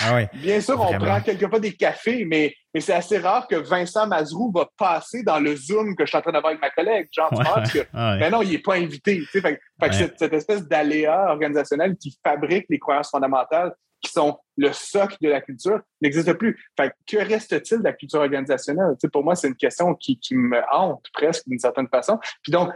[0.03, 4.05] ah Bien sûr, on prend quelquefois des cafés, mais, mais c'est assez rare que Vincent
[4.05, 7.07] Mazrou va passer dans le Zoom que je suis en train d'avoir avec ma collègue.
[7.11, 9.19] Genre, tu penses que, ah mais non, il n'est pas invité.
[9.31, 14.71] Fait, fait cette, cette, espèce d'aléa organisationnel qui fabrique les croyances fondamentales qui sont le
[14.73, 16.57] socle de la culture, n'existe plus.
[16.77, 18.95] Fait que reste-t-il de la culture organisationnelle?
[19.11, 22.19] pour moi, c'est une question qui, me hante presque d'une certaine façon.
[22.43, 22.69] Puis donc,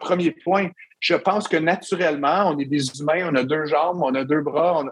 [0.00, 4.14] premier point, je pense que naturellement, on est des humains, on a deux jambes, on
[4.14, 4.84] a deux bras,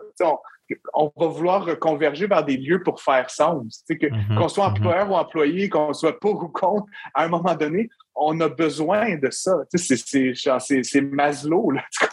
[0.94, 3.84] on, va vouloir converger vers des lieux pour faire sens.
[3.90, 4.38] Mm-hmm.
[4.38, 4.70] qu'on soit mm-hmm.
[4.70, 7.88] employeur ou employé, qu'on soit pour ou contre, à un moment donné,
[8.20, 9.56] on a besoin de ça.
[9.74, 12.04] c'est Maslow, là, tu?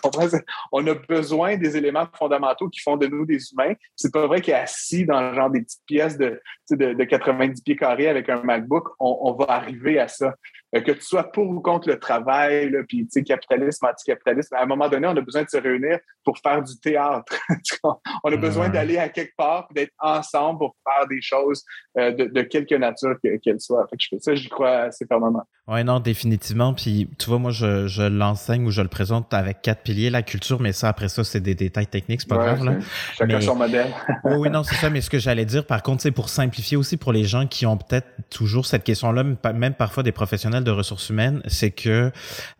[0.71, 3.73] On a besoin des éléments fondamentaux qui font de nous des humains.
[3.95, 6.41] C'est pas vrai qu'assis dans genre des petites pièces de,
[6.71, 10.35] de, 90 pieds carrés avec un MacBook, on, va arriver à ça.
[10.75, 14.89] Euh, que tu sois pour ou contre le travail, puis capitalisme, anticapitalisme, à un moment
[14.89, 17.33] donné, on a besoin de se réunir pour faire du théâtre.
[18.23, 21.63] on a besoin d'aller à quelque part, d'être ensemble pour faire des choses
[21.97, 23.85] euh, de, quelque nature qu'elles soient.
[23.89, 25.43] Fait que je fais ça, j'y crois assez fermement.
[25.67, 26.73] Oui, non, définitivement.
[26.73, 30.23] Puis, tu vois, moi, je, je l'enseigne ou je le présente avec quatre piliers, la
[30.23, 32.65] culture, mais ça, après ça, c'est des détails techniques, c'est pas grave.
[32.65, 32.75] Là.
[33.17, 33.87] Chacun son modèle.
[34.23, 34.89] oui, oui, non, c'est ça.
[34.89, 37.65] Mais ce que j'allais dire, par contre, c'est pour simplifier aussi pour les gens qui
[37.65, 42.11] ont peut-être toujours cette question-là, même parfois des professionnels de ressources humaines, c'est que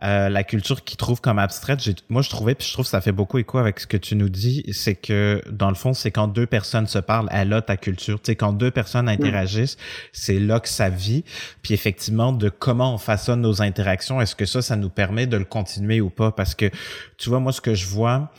[0.03, 3.01] euh, la culture qu'ils trouvent comme abstraite, moi, je trouvais, puis je trouve que ça
[3.01, 6.11] fait beaucoup écho avec ce que tu nous dis, c'est que, dans le fond, c'est
[6.11, 8.21] quand deux personnes se parlent, elle a ta culture.
[8.21, 9.77] Tu sais, quand deux personnes interagissent,
[10.11, 11.23] c'est là que ça vit.
[11.61, 15.37] Puis effectivement, de comment on façonne nos interactions, est-ce que ça, ça nous permet de
[15.37, 16.31] le continuer ou pas?
[16.31, 16.69] Parce que,
[17.17, 18.31] tu vois, moi, ce que je vois,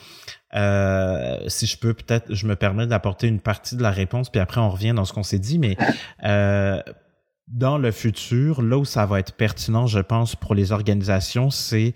[0.55, 4.41] euh, si je peux peut-être, je me permets d'apporter une partie de la réponse, puis
[4.41, 5.77] après on revient dans ce qu'on s'est dit, mais
[6.25, 6.81] euh,
[7.49, 11.95] dans le futur, là où ça va être pertinent, je pense, pour les organisations, c'est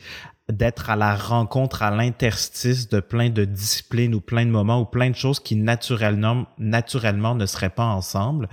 [0.52, 4.84] d'être à la rencontre, à l'interstice de plein de disciplines ou plein de moments ou
[4.84, 8.48] plein de choses qui naturellement, naturellement ne seraient pas ensemble.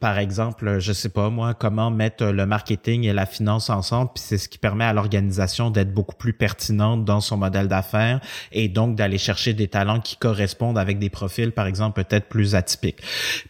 [0.00, 4.24] Par exemple, je sais pas moi, comment mettre le marketing et la finance ensemble, puis
[4.26, 8.20] c'est ce qui permet à l'organisation d'être beaucoup plus pertinente dans son modèle d'affaires
[8.52, 12.54] et donc d'aller chercher des talents qui correspondent avec des profils, par exemple, peut-être plus
[12.54, 13.00] atypiques.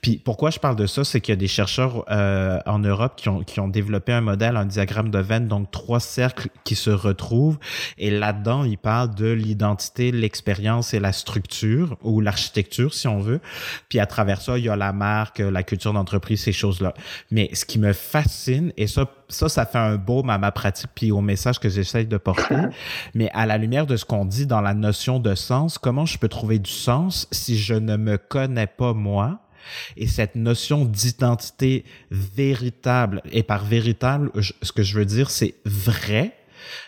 [0.02, 3.14] Puis pourquoi je parle de ça, c'est qu'il y a des chercheurs euh, en Europe
[3.16, 6.74] qui ont, qui ont développé un modèle, un diagramme de Venn, donc trois cercles qui
[6.74, 7.58] se retrouvent
[7.98, 13.40] et là-dedans, il parle de l'identité, l'expérience et la structure ou l'architecture, si on veut.
[13.88, 16.94] Puis à travers ça, il y a la marque, la culture d'entreprise, ces choses-là.
[17.30, 20.90] Mais ce qui me fascine, et ça, ça, ça fait un baume à ma pratique
[20.94, 22.56] puis au message que j'essaye de porter.
[23.14, 26.18] Mais à la lumière de ce qu'on dit dans la notion de sens, comment je
[26.18, 29.40] peux trouver du sens si je ne me connais pas moi?
[29.96, 34.30] Et cette notion d'identité véritable, et par véritable,
[34.62, 36.36] ce que je veux dire, c'est vrai,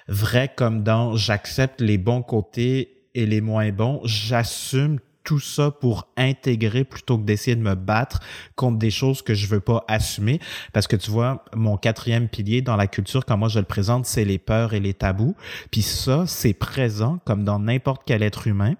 [0.08, 6.08] vrai comme dans j'accepte les bons côtés et les moins bons, j'assume tout ça pour
[6.16, 8.20] intégrer plutôt que d'essayer de me battre
[8.56, 10.40] contre des choses que je veux pas assumer.
[10.72, 14.06] Parce que tu vois, mon quatrième pilier dans la culture, quand moi je le présente,
[14.06, 15.36] c'est les peurs et les tabous.
[15.70, 18.74] Puis ça, c'est présent comme dans n'importe quel être humain.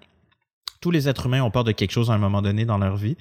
[0.81, 2.97] Tous les êtres humains ont peur de quelque chose à un moment donné dans leur
[2.97, 3.17] vie.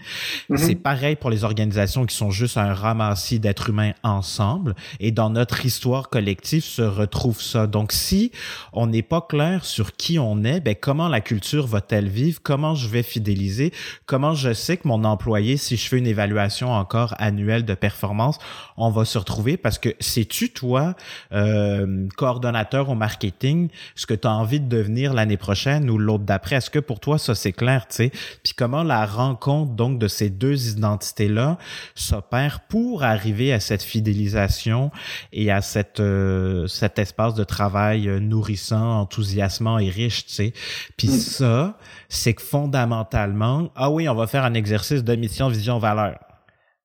[0.49, 0.57] Mhm.
[0.57, 4.75] C'est pareil pour les organisations qui sont juste un ramassis d'êtres humains ensemble.
[4.99, 7.67] Et dans notre histoire collective se retrouve ça.
[7.67, 8.31] Donc, si
[8.73, 12.39] on n'est pas clair sur qui on est, ben, comment la culture va-t-elle vivre?
[12.43, 13.73] Comment je vais fidéliser?
[14.05, 18.37] Comment je sais que mon employé, si je fais une évaluation encore annuelle de performance,
[18.77, 19.57] on va se retrouver?
[19.57, 20.95] Parce que sais-tu, toi,
[21.31, 26.23] euh, coordonnateur au marketing, ce que tu as envie de devenir l'année prochaine ou l'autre
[26.23, 26.57] d'après?
[26.57, 28.11] Est-ce que pour toi, ça, c'est clair, tu sais?
[28.43, 31.57] Puis comment la rencontre, donc, de ces deux identités-là
[31.95, 34.91] s'opère pour arriver à cette fidélisation
[35.31, 40.53] et à cette, euh, cet espace de travail euh, nourrissant, enthousiasmant et riche, tu sais?
[40.97, 41.77] Puis ça,
[42.09, 46.19] c'est que fondamentalement, ah oui, on va faire un exercice de mission, vision, valeur.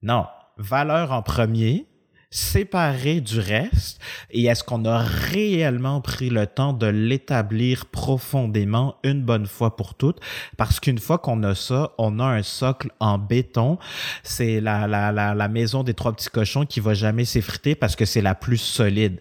[0.03, 1.87] Non, valeur en premier,
[2.33, 4.01] séparé du reste?
[4.31, 9.95] Et est-ce qu'on a réellement pris le temps de l'établir profondément une bonne fois pour
[9.95, 10.19] toutes?
[10.57, 13.79] Parce qu'une fois qu'on a ça on a un socle en béton.
[14.23, 17.95] C'est la, la, la, la maison des trois petits cochons qui va jamais s'effriter parce
[17.95, 19.21] que c'est la plus solide.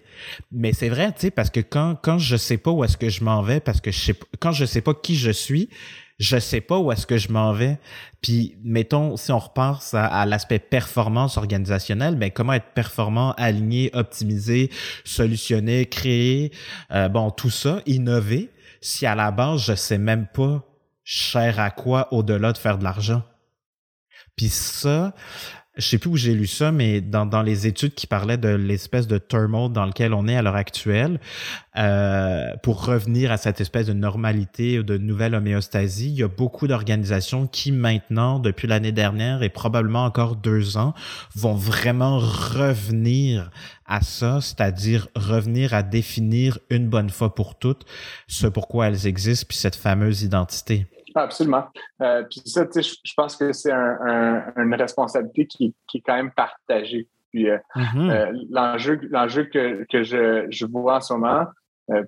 [0.52, 3.10] Mais c'est vrai tu sais parce que quand quand je sais pas où est-ce que
[3.10, 5.70] je m'en vais parce que je sais quand je sais pas qui je suis
[6.22, 7.80] je sais pas où est-ce que je m'en vais.
[8.22, 13.90] Puis, mettons, si on repense à, à l'aspect performance organisationnelle, ben comment être performant, aligné,
[13.94, 14.70] optimisé,
[15.04, 16.52] solutionner, créer,
[16.92, 20.64] euh, bon, tout ça, innover, si à la base, je sais même pas
[21.04, 23.24] cher à quoi au-delà de faire de l'argent.
[24.36, 25.16] Puis ça,
[25.82, 28.50] je sais plus où j'ai lu ça, mais dans, dans les études qui parlaient de
[28.50, 31.20] l'espèce de turmoil dans lequel on est à l'heure actuelle,
[31.78, 36.28] euh, pour revenir à cette espèce de normalité ou de nouvelle homéostasie, il y a
[36.28, 40.94] beaucoup d'organisations qui maintenant, depuis l'année dernière et probablement encore deux ans,
[41.36, 43.50] vont vraiment revenir
[43.86, 47.86] à ça, c'est-à-dire revenir à définir une bonne fois pour toutes
[48.28, 50.86] ce pourquoi elles existent, puis cette fameuse identité.
[51.16, 51.66] Absolument.
[52.02, 53.98] Euh, puis ça, tu sais, je pense que c'est un,
[54.56, 57.08] un, une responsabilité qui, qui, est quand même partagée.
[57.32, 58.10] Puis euh, Mhm.
[58.10, 61.46] euh, l'enjeu, l'enjeu que, que je, je vois en ce moment,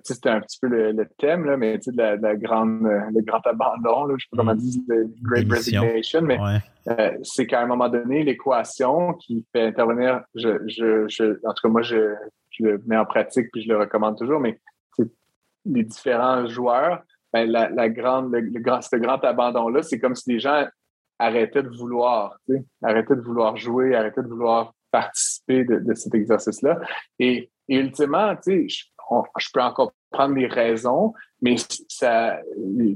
[0.03, 2.35] c'était un petit peu le, le thème, là, mais tu sais, de la, de la
[2.37, 5.81] grande, le grand abandon, là, je sais pas comment dire, le Great Démission.
[5.81, 7.19] Resignation, mais Ouais.
[7.23, 11.69] c'est qu'à un moment donné, l'équation qui fait intervenir, je, je, je, en tout cas,
[11.69, 12.13] moi, je,
[12.51, 14.57] je le mets en pratique puis je le recommande toujours, mais
[14.95, 15.09] c'est
[15.65, 17.01] les différents joueurs,
[17.33, 20.65] ben, la, la grande, le, grand, ce grand abandon-là, c'est comme si les gens
[21.19, 22.37] arrêtaient de vouloir,
[22.83, 26.79] arrêtaient de vouloir jouer, arrêtaient de vouloir participer de, de cet exercice-là.
[27.17, 28.85] Et, et ultimement, tu sais, je,
[29.39, 31.55] je peux encore prendre les raisons, mais
[31.89, 32.39] ça,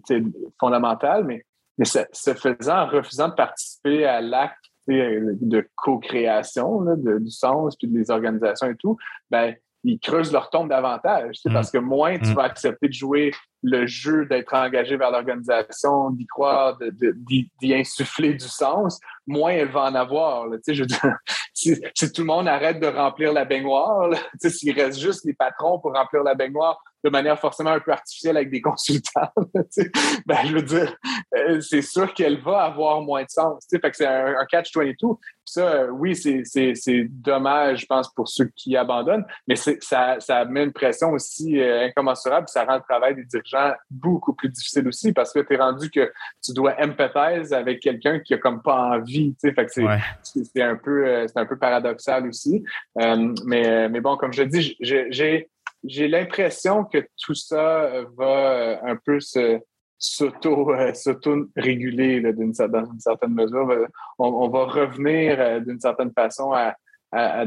[0.05, 0.23] c'est
[0.59, 1.43] fondamental, mais,
[1.77, 7.31] mais ça, ce faisant, en refusant de participer à l'acte de co-création là, de- du
[7.31, 8.97] sens, puis des organisations et tout,
[9.29, 9.53] ben,
[9.89, 11.53] ils creusent leur tombe davantage, tu sais, Mm.
[11.53, 12.33] parce que moins tu Mm.
[12.33, 13.31] vas accepter de jouer
[13.63, 19.83] le jeu, d'être engagé vers l'organisation, d'y croire, d'y insuffler du sens, moins elle va
[19.85, 20.47] en avoir.
[20.47, 20.57] là.
[20.57, 20.99] Tu sais, je veux dire,
[21.53, 25.79] si, si tout le monde arrête de remplir la baignoire, s'il reste juste les patrons
[25.79, 29.83] pour remplir la baignoire de manière forcément un peu artificielle avec des consultants, là, tu
[29.83, 29.91] sais,
[30.25, 30.95] ben, je veux dire,
[31.37, 33.65] euh, c'est sûr qu'elle va avoir moins de sens.
[33.67, 33.79] tu sais.
[33.79, 34.95] Fait que c'est un, un catch-22.
[35.19, 39.55] Puis Ça, euh, oui, c'est- c'est c'est dommage, je pense, pour ceux qui abandonnent, mais
[39.55, 43.71] c'est- ça, ça met une pression aussi euh, incommensurable, ça rend le travail des dirigeants
[43.89, 46.11] beaucoup plus difficile aussi, parce que tu es rendu que
[46.43, 49.35] tu dois empathiser avec quelqu'un qui a comme pas envie.
[49.41, 49.53] tu sais.
[49.53, 49.99] Fait que c'est Ouais.
[50.23, 52.63] c'est un peu euh, c'est un peu paradoxal aussi.
[52.99, 55.49] Euh, mais, mais bon, comme je dis, j'ai- j'ai
[55.83, 59.57] j'ai l'impression que tout ça euh, va euh, un peu se euh,
[59.99, 63.87] s'auto-réguler dans une certaine mesure.
[64.19, 66.75] On, va revenir d'une certaine façon à,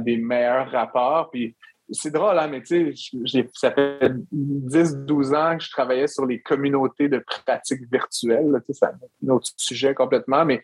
[0.00, 1.30] des meilleurs rapports.
[1.30, 1.54] Puis
[1.92, 6.40] c'est drôle, hein, mais tu sais, ça fait 10-12 ans que je travaillais sur les
[6.40, 8.60] communautés de pratiques virtuelles.
[8.68, 10.60] C'est un autre sujet complètement, mais,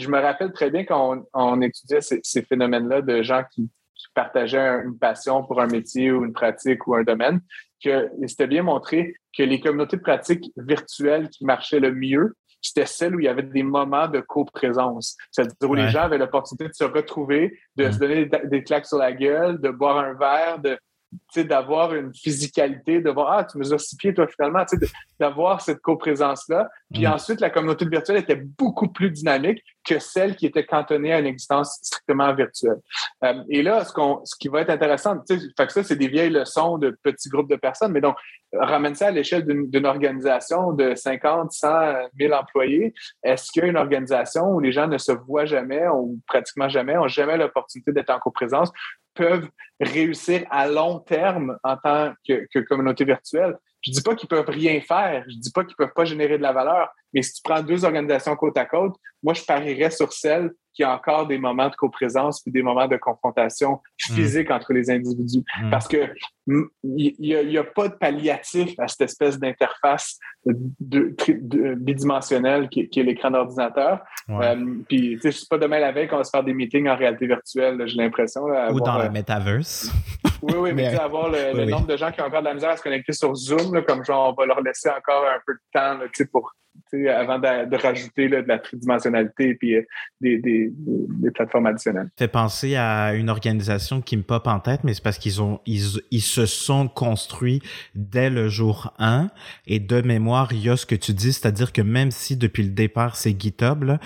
[0.00, 3.70] je me rappelle très bien quand on, étudiait ces phénomènes-là de gens qui,
[4.06, 7.40] qui partageaient un- une passion pour un métier ou une pratique ou un domaine,
[7.84, 12.86] que c'était bien montré que les communautés de pratiques virtuelles qui marchaient le mieux, c'était
[12.86, 15.16] celles où il y avait des moments de coprésence.
[15.30, 15.82] C'est-à-dire où Ouais.
[15.84, 17.92] les gens avaient l'opportunité de se retrouver, de Mm.
[17.92, 20.78] se donner des, des claques sur la gueule, de boire un verre, de
[21.36, 24.64] d'avoir une physicalité, de voir, ah, tu mesures six pieds, toi, finalement,
[25.18, 26.68] d'avoir cette coprésence-là.
[26.92, 27.12] Puis Mm.
[27.12, 31.26] ensuite, la communauté virtuelle était beaucoup plus dynamique que celle qui était cantonnée à une
[31.26, 32.78] existence strictement virtuelle.
[33.24, 35.82] Euh, et là, ce, qu'on, ce qui va être intéressant, tu sais, fait que ça,
[35.82, 38.16] c'est des vieilles leçons de petits groupes de personnes, mais donc,
[38.54, 41.68] ramène ça à l'échelle d'une, d'une organisation de 50, 100,
[42.18, 42.94] 1000 employés.
[43.22, 46.68] Est-ce qu'il y a une organisation où les gens ne se voient jamais ou pratiquement
[46.68, 48.70] jamais, ont jamais l'opportunité d'être en coprésence,
[49.14, 49.48] peuvent
[49.80, 53.56] réussir à long terme en tant que, communauté virtuelle?
[53.82, 56.42] Je dis pas qu'ils peuvent rien faire, je dis pas qu'ils peuvent pas générer de
[56.42, 60.12] la valeur, Mais si tu prends deux organisations côte à côte, moi, je parierais sur
[60.12, 64.14] celle qui a encore des moments de coprésence puis des moments de confrontation hmm.
[64.14, 65.44] physique entre les individus.
[65.60, 65.68] Hmm.
[65.70, 66.08] Parce que
[66.82, 74.00] il n'y a, pas de palliatif à cette espèce d'interface bidimensionnelle qui, est l'écran d'ordinateur.
[74.28, 76.96] Euh, puis, tu sais, pas demain la veille qu'on va se faire des meetings en
[76.96, 78.42] réalité virtuelle, j'ai l'impression.
[78.42, 79.92] Ou dans le euh, metaverse.
[80.42, 82.76] oui, oui, mais, avoir le, nombre de gens qui ont encore de la misère à
[82.76, 85.96] se connecter sur Zoom, comme genre, on va leur laisser encore un peu de temps
[86.12, 86.50] sais pour
[87.08, 89.82] avant de, rajouter de la tridimensionnalité et euh,
[90.20, 92.10] des, des, des, plateformes additionnelles.
[92.18, 95.60] Fait penser à une organisation qui me pop en tête, mais c'est parce qu'ils ont
[95.64, 97.62] ils, ils, se sont construits
[97.94, 99.30] dès le jour 1
[99.66, 102.62] et de mémoire, il y a ce que tu dis, c'est-à-dire que même si depuis
[102.62, 103.98] le départ, c'est GitHub, là,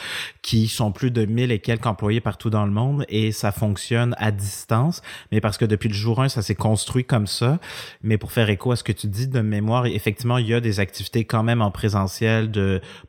[0.43, 4.15] qui sont plus de 1000 et quelques employés partout dans le monde et ça fonctionne
[4.19, 5.03] à distance,
[5.33, 7.59] mais parce que depuis le jour 1, ça s'est construit comme ça.
[8.03, 10.61] Mais pour faire écho à ce que tu dis de mémoire, effectivement, il y a
[10.61, 12.51] des activités quand même en présentiel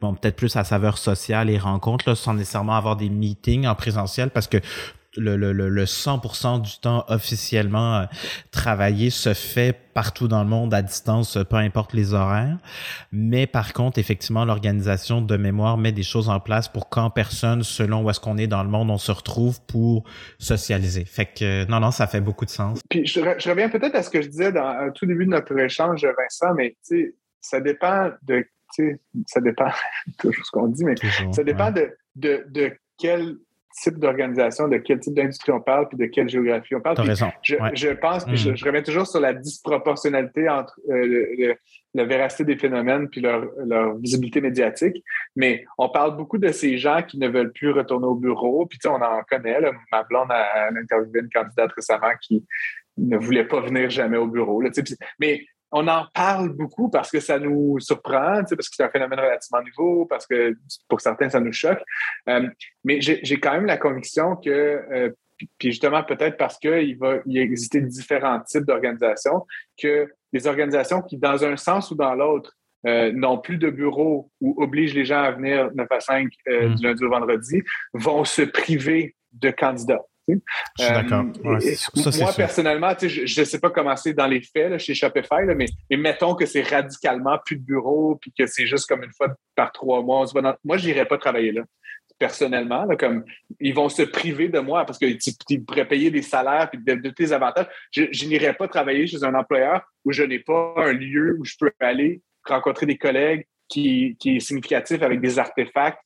[0.01, 3.75] bon peut-être plus à saveur sociale et rencontres là, sans nécessairement avoir des meetings en
[3.75, 4.57] présentiel parce que
[5.17, 8.05] le, le, le 100% du temps officiellement euh,
[8.51, 12.57] travaillé se fait partout dans le monde à distance, peu importe les horaires.
[13.11, 17.63] Mais par contre, effectivement, l'organisation de mémoire met des choses en place pour qu'en personne,
[17.63, 20.03] selon où est-ce qu'on est dans le monde, on se retrouve pour
[20.37, 21.05] socialiser.
[21.05, 22.79] Fait que non, non, ça fait beaucoup de sens.
[22.89, 26.03] Puis je, reviens peut-être à ce que je disais dans tout début de notre échange,
[26.05, 28.45] Vincent, mais tu sais, ça dépend de
[29.25, 29.69] ça dépend,
[30.19, 30.95] toujours ce qu'on dit, mais
[31.31, 33.37] ça dépend de, de, de quel
[33.81, 36.99] type d'organisation, de quel type d'industrie on parle, puis de quelle géographie on parle.
[36.99, 37.31] Raison.
[37.43, 38.57] Je, je, pense, puis je, mm.
[38.57, 41.53] je, reviens toujours sur la disproportionnalité entre euh,
[41.93, 45.03] la véracité des phénomènes puis leur, leur, visibilité médiatique.
[45.35, 48.65] Mais on parle beaucoup de ces gens qui ne veulent plus retourner au bureau.
[48.65, 49.61] Puis tu sais, on en connaît.
[49.61, 52.45] Là, ma blonde a, a interviewé une candidate récemment qui
[52.97, 54.61] ne voulait pas venir jamais au bureau.
[54.61, 54.71] Là,
[55.19, 59.19] mais on en parle beaucoup parce que ça nous surprend, parce que c'est un phénomène
[59.19, 60.55] relativement nouveau, parce que
[60.87, 61.81] pour certains, ça nous choque.
[62.29, 62.47] Euh,
[62.83, 65.09] mais j'ai quand même la conviction que, euh,
[65.57, 69.45] puis justement peut-être parce qu'il va y exister différents types d'organisations,
[69.81, 72.53] que les organisations qui, dans un sens ou dans l'autre,
[72.85, 76.75] euh, n'ont plus de bureau ou obligent les gens à venir 9 à 5 mm.
[76.75, 77.61] du lundi au vendredi,
[77.93, 80.05] vont se priver de candidats.
[80.27, 81.25] Je suis d'accord.
[81.45, 81.59] Euh,
[82.19, 86.35] moi, personnellement, je ne sais pas comment c'est dans les faits chez Shopify, mais, mettons
[86.35, 90.01] que c'est radicalement plus de bureau, puis que c'est juste comme une fois par trois
[90.01, 90.25] mois.
[90.63, 91.63] Moi, je n'irais pas travailler là
[92.19, 93.23] personnellement, comme
[93.59, 97.31] ils vont se priver de moi parce qu'ils pourraient payer des salaires et de, les
[97.31, 97.67] avantages.
[97.91, 101.45] Je, je n'irai pas travailler chez un employeur où je n'ai pas un lieu où
[101.45, 105.99] je peux aller rencontrer des collègues qui, qui est significatif avec des artefacts,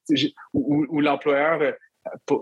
[0.53, 1.75] où l'employeur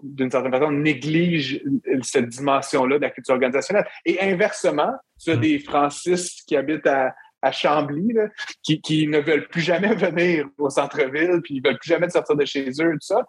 [0.04, 1.62] d'une certaine façon, néglige
[2.02, 3.88] cette dimension-là de la culture organisationnelle.
[4.06, 5.40] Et inversement, tu as mm.
[5.40, 8.14] des Francis qui habitent à, à Chambly,
[8.64, 12.36] qui, qui, ne veulent plus jamais venir au centre-ville, puis ils veulent plus jamais sortir
[12.36, 13.26] de chez eux, tout ça.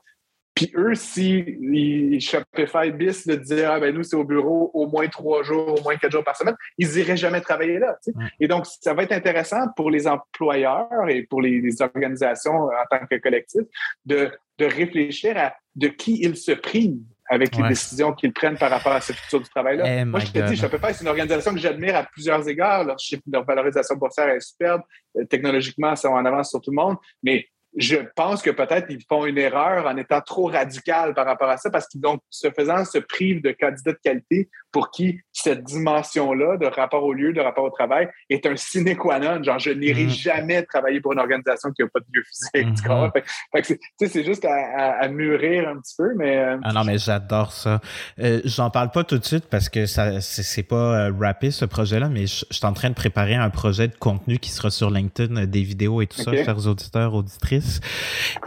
[0.54, 4.86] Puis eux, si les Shopify bis de dire ah ben nous c'est au bureau au
[4.86, 7.96] moins trois jours, au moins quatre jours par semaine, ils n'iraient jamais travailler là.
[8.40, 12.84] Et donc ça va être intéressant pour les employeurs et pour les, les organisations en
[12.90, 13.62] tant que collectif
[14.04, 18.70] de, de réfléchir à de qui ils se privent avec les décisions qu'ils prennent par
[18.70, 19.84] rapport à cette futur du travail-là.
[20.00, 22.82] Eh Moi, je te dis, Shopify, c'est une organisation que j'admire à plusieurs égards.
[22.82, 22.96] Leur,
[23.32, 24.82] leur valorisation boursière est superbe.
[25.16, 26.96] Euh, technologiquement, c'est en avance sur tout le monde.
[27.22, 31.48] Mais je pense que peut-être ils font une erreur en étant trop radical par rapport
[31.48, 35.20] à ça parce qu'ils, donc, se faisant, se privent de candidats de qualité pour qui
[35.32, 39.42] cette dimension-là de rapport au lieu, de rapport au travail est un sine qua non.
[39.42, 40.22] Genre, je n'irai mm-hmm.
[40.22, 42.84] jamais travailler pour une organisation qui n'a pas de lieu physique.
[42.84, 44.08] Mm-hmm.
[44.08, 46.38] c'est juste à, mûrir un petit peu, mais.
[46.38, 47.80] Euh, ah non, mais j'adore ça.
[48.18, 51.64] Euh, j'en parle pas tout de suite parce que ça, c'est, pas euh, rapide ce
[51.64, 54.90] projet-là, mais je, suis en train de préparer un projet de contenu qui sera sur
[54.90, 57.80] LinkedIn, des vidéos et tout ça, chers auditeurs, auditrices.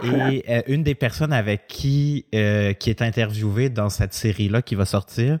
[0.02, 5.38] Et une des personnes avec qui, qui est interviewée dans cette série-là qui va sortir,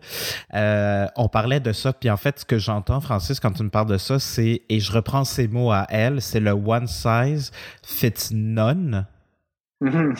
[0.54, 0.73] euh,
[1.16, 3.88] on parlait de ça, puis en fait, ce que j'entends, Francis, quand tu me parles
[3.88, 7.50] de ça, c'est, et je reprends ces mots à elle, c'est le one size
[7.82, 9.06] fits none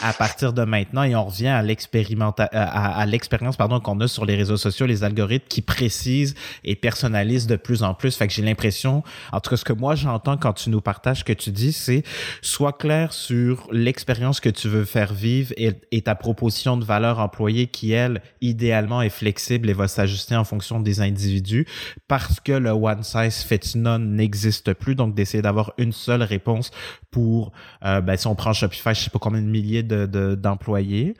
[0.02, 4.24] à partir de maintenant et on revient à l'expérimentation à, l'expérience pardon qu'on a sur
[4.24, 8.16] les réseaux sociaux les algorithmes qui précisent et personnalisent de plus en plus.
[8.16, 11.20] Fait que j'ai l'impression en tout cas ce que moi j'entends quand tu nous partages
[11.20, 12.02] ce que tu dis c'est
[12.42, 17.18] sois clair sur l'expérience que tu veux faire vivre et, et, ta proposition de valeur
[17.18, 21.66] employée qui elle idéalement est flexible et va s'ajuster en fonction des individus
[22.08, 24.94] parce que le one size fits none n'existe plus.
[24.94, 26.70] Donc d'essayer d'avoir une seule réponse
[27.10, 27.52] pour
[27.84, 31.14] euh, ben, si on prend Shopify je sais pas combien de milliers d'employés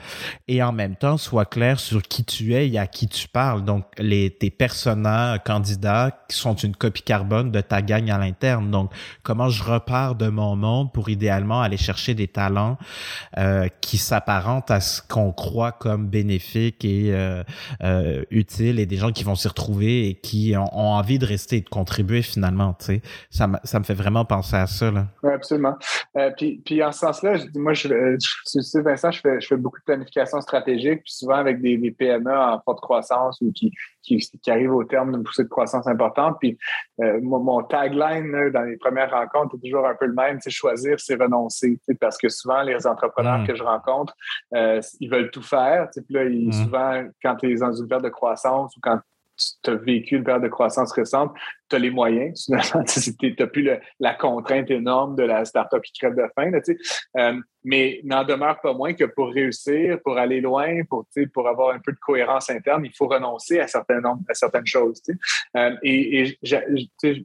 [0.49, 3.64] et en même temps sois clair sur qui tu es et à qui tu parles.
[3.64, 8.70] Donc, les, tes personnages candidats sont une copie carbone de ta gagne à l'interne.
[8.70, 8.91] Donc,
[9.22, 12.76] comment je repars de mon monde pour idéalement aller chercher des talents
[13.39, 17.43] euh, qui s'apparentent à ce qu'on croit comme bénéfique et euh,
[17.82, 21.57] euh, utile et des gens qui vont s'y retrouver et qui ont, envie de rester
[21.57, 22.74] et de contribuer finalement.
[22.78, 24.91] Tu sais, ça, ça me fait vraiment penser à ça.
[24.91, 25.07] Là.
[25.22, 25.76] Oui, absolument.
[26.37, 27.89] Puis, puis en ce sens-là, moi, je,
[28.25, 31.77] je, sais, Vincent, je fais, je fais beaucoup de planification stratégique, puis souvent avec des,
[31.77, 33.72] des PME en forte croissance ou qui,
[34.03, 36.37] qui, qui arrivent au terme d'une poussée de croissance importante.
[36.41, 36.59] Puis
[37.01, 40.99] euh, mon, tagline dans les premières rencontres est toujours un peu le même, c'est choisir,
[41.01, 41.79] c'est renoncer.
[42.01, 43.47] Parce que souvent, les entrepreneurs mm.
[43.47, 44.14] que je rencontre,
[44.55, 45.89] euh, ils veulent tout faire.
[45.93, 46.53] Puis là, ils, mm.
[46.53, 48.99] souvent, quand tu es dans une de croissance ou quand
[49.37, 51.32] tu as vécu une période de croissance récente,
[51.68, 52.45] tu as les moyens.
[52.45, 53.68] Tu n'as plus
[54.01, 56.53] la contrainte énorme de la startup qui crève de faim.
[57.16, 61.74] euh, mais n'en demeure pas moins que pour réussir, pour aller loin, pour, pour avoir
[61.74, 65.03] un peu de cohérence interne, il faut renoncer à, certains nombres, à certaines choses.
[65.57, 66.39] Euh, et, et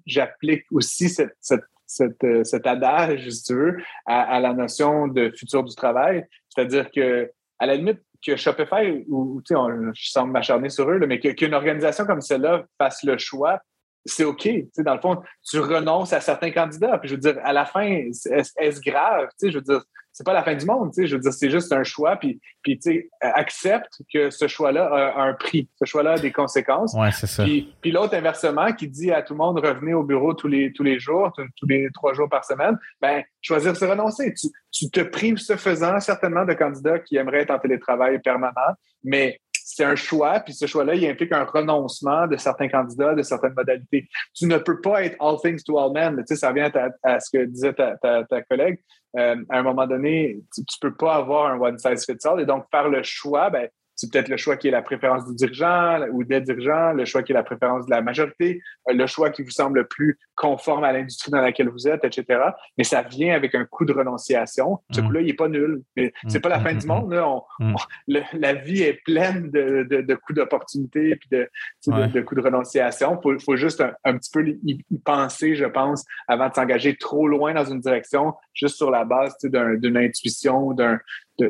[0.05, 5.07] j'applique aussi cette, cette, cette, euh, cet adage, si tu veux, à, à la notion
[5.07, 6.26] de futur du travail.
[6.49, 9.60] C'est-à-dire que, à la limite, que Shopify, ou tu sais,
[9.93, 13.60] je semble m'acharner sur eux, mais qu'une organisation comme celle-là fasse le choix,
[14.05, 14.41] c'est OK.
[14.41, 16.97] Tu sais, dans le fond, tu renonces à certains candidats.
[16.97, 19.28] Puis je veux dire, à la fin, est-ce grave?
[19.39, 21.07] Tu sais, je veux dire, c'est pas la fin du monde, tu sais.
[21.07, 24.86] Je veux dire, c'est juste un choix, puis, puis tu sais, accepte que ce choix-là
[25.16, 25.70] a un prix.
[25.80, 26.93] Ce choix-là a des conséquences.
[26.93, 27.43] Ouais, c'est ça.
[27.43, 30.74] Puis, puis l'autre, inversement, qui dit à tout le monde revenez au bureau tous les,
[30.74, 34.34] tous les jours, tous les trois jours par semaine, ben choisir, c'est renoncer.
[34.34, 38.74] Tu, tu te prives ce faisant certainement de candidats qui aimeraient être en télétravail permanent,
[39.03, 39.39] mais
[39.72, 43.53] c'est un choix, puis ce choix-là, il implique un renoncement de certains candidats, de certaines
[43.53, 44.09] modalités.
[44.34, 46.17] Tu ne peux pas être all things to all men.
[46.17, 46.72] Tu sais, ça vient
[47.03, 48.80] à, ce que disait ta, collègue.
[49.17, 52.41] Euh, à un moment donné, tu ne peux pas avoir un one size fits all.
[52.41, 53.70] Et donc, faire le choix, ben,
[54.00, 57.22] c'est peut-être le choix qui est la préférence du dirigeant ou des dirigeants, le choix
[57.22, 60.18] qui est la préférence de la majorité, euh, le choix qui vous semble le plus
[60.36, 62.39] conforme à l'industrie dans laquelle vous êtes, etc.
[62.78, 64.80] Mais ça vient avec un coût de renonciation.
[64.91, 65.06] Ce mmh.
[65.06, 65.82] coût-là, il n'est pas nul.
[65.97, 66.89] Mais c'est pas la fin du mmh.
[66.89, 67.84] monde.
[68.08, 71.50] La vie est pleine de, de, de coûts d'opportunité et de,
[71.88, 73.20] de, coûts de renonciation.
[73.26, 77.54] Il faut, juste un, petit peu y, penser, je pense, avant de s'engager trop loin
[77.54, 81.00] dans une direction, juste sur la base d'une intuition, d'un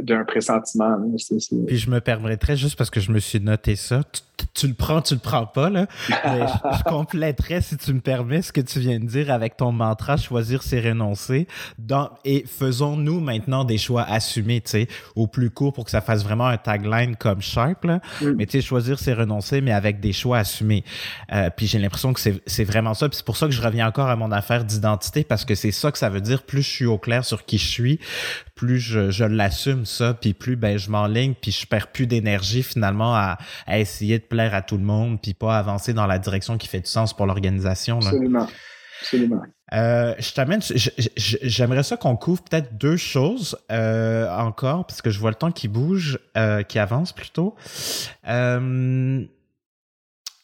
[0.01, 0.97] d'un pressentiment.
[1.67, 4.01] Puis je me permettrais, juste parce que je me suis noté ça,
[4.53, 5.87] tu, le prends, tu le prends pas, là.
[6.09, 6.45] Mais
[6.77, 10.17] je, compléterais, si tu me permets, ce que tu viens de dire avec ton mantra,
[10.17, 11.47] choisir, c'est renoncer.
[11.77, 16.01] Dans, et faisons-nous maintenant des choix assumés, tu sais, au plus court pour que ça
[16.01, 17.99] fasse vraiment un tagline comme Sharp, là.
[18.21, 18.31] Mm.
[18.37, 20.83] Mais tu sais, choisir, c'est renoncer, mais avec des choix assumés.
[21.31, 23.09] Euh, puis j'ai l'impression que c'est vraiment ça.
[23.09, 25.71] Puis c'est pour ça que je reviens encore à mon affaire d'identité, parce que c'est
[25.71, 26.43] ça que ça veut dire.
[26.43, 27.99] Plus je suis au clair sur qui je suis,
[28.55, 32.63] plus je, je l'assume ça, puis plus ben je m'enligne, puis je perds plus d'énergie
[32.63, 36.19] finalement à, à, essayer de plaire à tout le monde, puis pas avancer dans la
[36.19, 37.97] direction qui fait du sens pour l'organisation.
[37.97, 38.47] Absolument.
[39.01, 39.41] Absolument.
[39.73, 40.61] Euh, je t'amène,
[41.15, 45.51] j'aimerais ça qu'on couvre peut-être deux choses euh, encore, parce que je vois le temps
[45.51, 47.55] qui bouge, euh, qui avance plutôt.
[48.27, 49.23] Euh,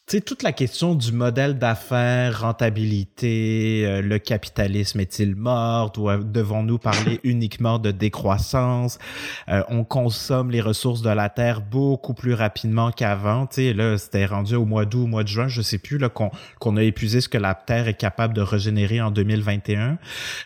[0.06, 5.90] tu sais, toute la question du modèle d'affaires, rentabilité, euh, le capitalisme est-il mort?
[5.90, 9.00] Devons-nous parler uniquement de décroissance?
[9.48, 13.48] Euh, on consomme les ressources de la Terre beaucoup plus rapidement qu'avant.
[13.48, 15.98] Tu sais, là, c'était rendu au mois d'août, au mois de juin, je sais plus,
[15.98, 19.98] là, qu'on a épuisé ce que la Terre est capable de régénérer en 2021.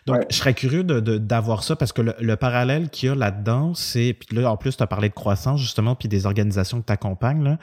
[0.06, 3.74] Donc, je serais curieux d'avoir de, ça parce que le, parallèle qu'il y a là-dedans,
[3.74, 6.86] c'est, puis là, en plus, tu as parlé de croissance, justement, puis des organisations que
[6.86, 7.58] tu accompagnes, là.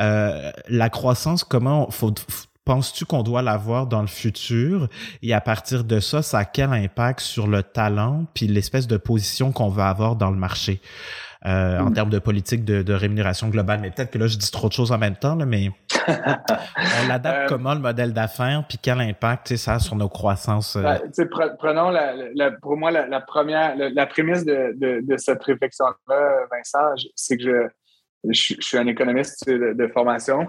[0.00, 2.12] Euh, la croissance comment faut,
[2.66, 4.88] penses-tu qu'on doit l'avoir dans le futur?
[5.22, 8.98] Et à partir de ça, ça a quel impact sur le talent puis l'espèce de
[8.98, 10.82] position qu'on va avoir dans le marché?
[11.44, 11.94] Euh, en mm.
[11.94, 13.80] termes de politique de, rémunération globale?
[13.80, 15.70] Mais peut-être que là, je dis trop de choses en même temps, mais
[16.08, 20.74] on adapte euh, comment le modèle d'affaires puis quel impact ça a sur nos croissances?
[20.74, 20.82] Euh?
[20.82, 27.36] Ben, prenons la, pour moi la, première, la, prémisse de, de cette réflexion-là, Vincent, c'est
[27.36, 27.44] que
[28.24, 30.48] je, je, suis un économiste de formation.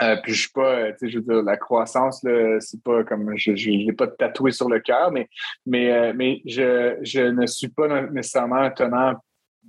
[0.00, 2.24] Euh, puis je suis pas, euh, tu sais, je veux dire, la croissance,
[2.60, 5.28] c'est pas comme, je ne l'ai pas tatoué sur le cœur, mais,
[5.66, 9.14] mais, euh, mais je, je ne suis pas nécessairement un tenant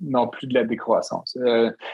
[0.02, 1.38] non plus de la décroissance.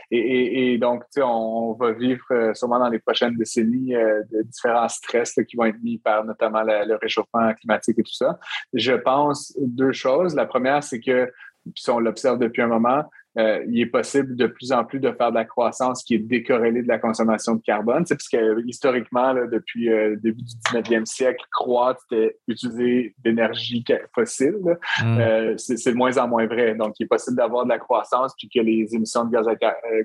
[0.09, 4.87] et, et, donc, tu sais, on, va vivre sûrement dans les prochaines décennies de différents
[4.87, 8.39] stress qui vont être mis par notamment le réchauffement climatique et tout ça.
[8.73, 10.33] Je pense deux choses.
[10.33, 11.29] La première, c'est que,
[11.75, 13.03] puis on l'observe depuis un moment,
[13.37, 16.19] euh, il est possible de plus en plus de faire de la croissance qui est
[16.19, 18.05] décorrélée de la consommation de carbone.
[18.05, 23.83] C'est parce que historiquement, depuis le début du 19e siècle, croître, c'était utiliser d'énergie
[24.15, 24.77] fossile.
[25.03, 25.57] Mm.
[25.57, 26.75] c'est de moins en moins vrai.
[26.75, 29.55] Donc, il est possible d'avoir de la croissance puis que les émissions de gaz à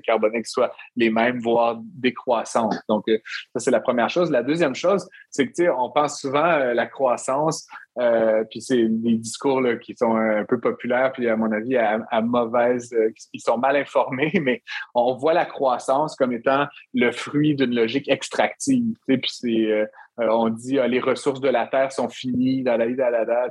[0.01, 2.75] carbonique soient les mêmes, voire décroissantes.
[2.87, 4.29] Donc, ça, c'est la première chose.
[4.31, 7.67] La deuxième chose, c'est que, on pense souvent à la croissance
[7.97, 11.77] euh, puis c'est des discours là, qui sont un peu populaires, puis à mon avis,
[11.77, 14.61] à, mauvaise, euh, ils sont mal informés, mais
[14.93, 18.95] on voit la croissance comme étant le fruit d'une logique extractive.
[19.07, 19.85] Puis c'est euh,
[20.19, 23.49] euh, on dit euh, les ressources de la Terre sont finies, da, da, da, da,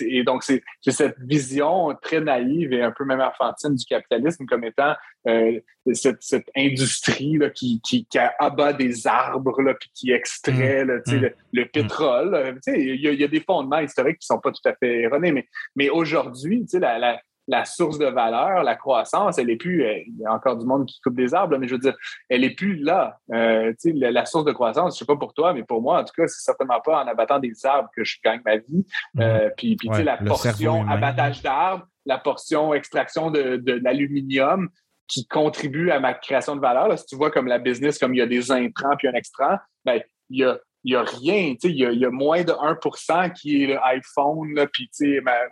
[0.00, 4.64] et donc c'est cette vision très naïve et un peu même enfantine du capitalisme comme
[4.64, 4.94] étant
[5.26, 5.58] euh,
[5.94, 10.88] cette, cette, industrie là, qui, qui, qui, abat des arbres là, puis qui extrait mmh.
[10.88, 11.12] là, mmh.
[11.12, 11.68] le, le, mmh.
[11.68, 12.60] pétrole.
[12.66, 15.46] Il y, y, a des fondements historiques qui sont pas tout à fait erronés, mais,
[15.74, 19.82] mais aujourd'hui, la, la, la source de valeur, la croissance, elle est plus.
[19.82, 21.96] Euh, il y a encore du monde qui coupe des arbres, mais je veux dire,
[22.28, 23.18] elle est plus là.
[23.32, 26.04] Euh, la, la, source de croissance, je sais pas pour toi, mais pour moi, en
[26.04, 28.86] tout cas, c'est certainement pas en abattant des arbres que je gagne ma vie.
[29.14, 29.22] Mhm.
[29.22, 34.68] Euh, puis, puis sais, la portion abattage d'arbres, la portion extraction de, de, l'aluminium
[35.06, 36.88] qui contribue à ma création de valeur.
[36.88, 39.14] Là, si tu vois comme la business, comme il y a des intrants puis un
[39.14, 41.54] extra, ben, il y a il n'y a rien.
[41.62, 44.90] Il y a, il y a moins de 1% qui est l'iPhone, puis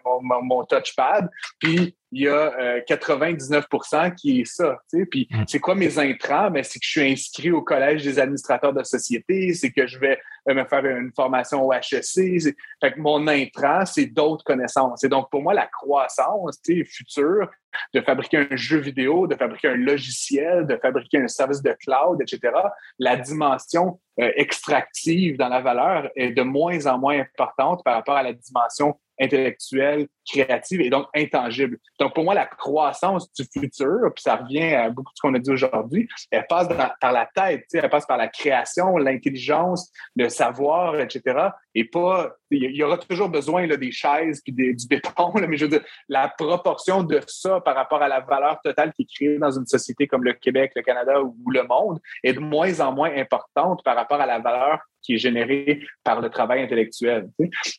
[0.04, 1.28] mon, mon, mon, touchpad.
[1.58, 3.64] Puis il y a 99%
[3.94, 4.78] euh, qui est ça.
[5.10, 5.44] Puis mm.
[5.46, 6.50] c'est quoi mes intrants?
[6.50, 9.98] Ben, c'est que je suis inscrit au Collège des administrateurs de société, c'est que je
[9.98, 10.18] vais
[10.55, 12.55] me faire une formation au HEC.
[12.80, 15.03] Fait que mon intrant, c'est d'autres connaissances.
[15.05, 17.49] Et donc, pour moi, la croissance future,
[17.94, 22.20] de fabriquer un jeu vidéo, de fabriquer un logiciel, de fabriquer un service de cloud,
[22.20, 22.53] etc.,
[22.99, 28.16] la dimension euh, extractive dans la valeur est de moins en moins importante par rapport
[28.16, 31.78] à la dimension intellectuelle, créative et donc intangible.
[31.99, 35.34] Donc, pour moi, la croissance du futur, puis ça revient à beaucoup de ce qu'on
[35.34, 36.68] a dit aujourd'hui, elle passe
[37.01, 41.51] par la tête, elle passe par la création, l'intelligence, le savoir, etc.
[41.78, 45.70] Et pas, il y aura toujours besoin des chaises puis du béton, mais je veux
[45.70, 49.50] dire, la proportion de ça par rapport à la valeur totale qui est créée dans
[49.50, 53.14] une société comme le Québec, le Canada ou le monde est de moins en moins
[53.14, 57.28] importante par rapport à la valeur qui est générée par le travail intellectuel.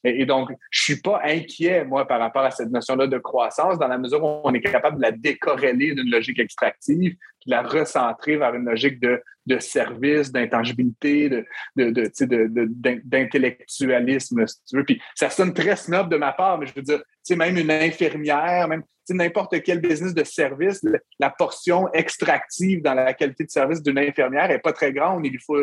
[0.04, 3.88] Et, donc, je suis pas inquiet, moi, par rapport à cette notion-là de croissance, dans
[3.88, 8.38] la mesure où on est capable de la décorréler d'une logique extractive, de la recentrer
[8.38, 11.46] vers une logique de, de service, d'intangibilité, de,
[11.76, 12.12] de,
[13.88, 14.84] tu.
[14.84, 17.02] Puis ça sonne très snob de ma part, mais je veux dire,
[17.36, 20.86] même une infirmière, même n'importe quel business de service,
[21.20, 25.26] la portion extractive dans la qualité de service d'une infirmière n'est pas très grande.
[25.26, 25.58] Il faut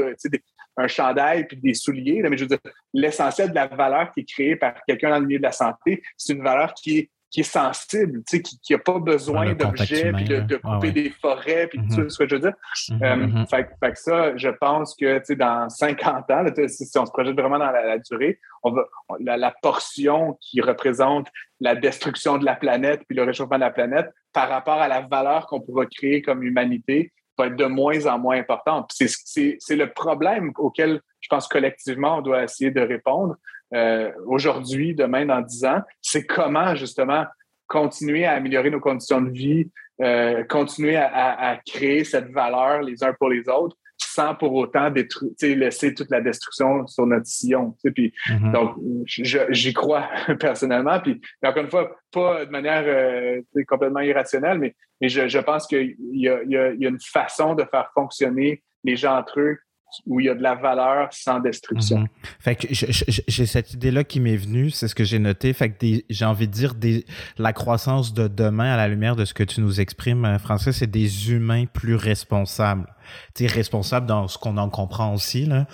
[0.76, 2.22] un chandail puis des souliers.
[2.22, 2.60] mais je veux dire,
[2.92, 6.02] l'essentiel de la valeur qui est créée par quelqu'un dans le milieu de la santé,
[6.16, 10.56] c'est une valeur qui est qui est sensible, qui n'a pas besoin d'objets, puis de,
[10.56, 12.08] couper des forêts, puis tout mm-hmm.
[12.08, 12.52] ce que je veux dire.
[12.52, 13.48] Mm-hmm, euh, mm-hmm.
[13.48, 17.72] fait, que ça, je pense que dans 50 ans, si, on se projette vraiment dans
[17.72, 18.84] la, durée, on va,
[19.18, 21.26] la, portion qui représente
[21.58, 25.00] la destruction de la planète puis le réchauffement de la planète par rapport à la
[25.00, 28.92] valeur qu'on pourra créer comme humanité va être de moins en moins importante.
[28.94, 33.34] C'est le problème auquel je pense collectivement on doit essayer de répondre
[33.74, 37.24] euh, aujourd'hui, demain, dans dix ans, c'est comment justement
[37.66, 39.70] continuer à améliorer nos conditions de vie,
[40.00, 44.92] euh, continuer à, créer cette valeur les uns pour les autres sans pour autant
[45.40, 47.76] laisser toute la destruction sur notre sillon.
[47.94, 48.52] Puis, mm-hmm.
[48.52, 50.08] Donc, j'y crois
[50.40, 51.00] personnellement.
[51.00, 55.66] Puis, encore une fois, pas de manière euh, complètement irrationnelle, mais, mais je, je pense
[55.66, 59.58] qu'il y, y a, une façon de faire fonctionner les gens entre eux
[60.06, 62.00] où il y a de la valeur sans destruction.
[62.00, 62.08] Mhm.
[62.40, 65.52] Fait que j'ai cette idée-là qui m'est venue, c'est ce que j'ai noté.
[65.52, 67.04] Fait que j'ai envie de dire des,
[67.38, 70.72] la croissance de demain à la lumière de ce que tu nous exprimes, euh, Français,
[70.72, 72.86] c'est des humains plus responsables.
[73.34, 75.66] Tu responsables dans ce qu'on en comprend aussi, là.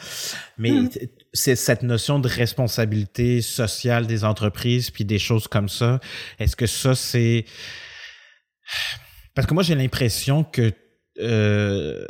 [0.59, 0.91] Mais mhm.
[1.33, 6.01] c'est cette notion de responsabilité sociale des entreprises puis des choses comme ça.
[6.39, 7.45] Est-ce que ça, c'est...
[9.35, 10.73] Parce que moi, j'ai l'impression que...
[11.21, 12.07] Euh,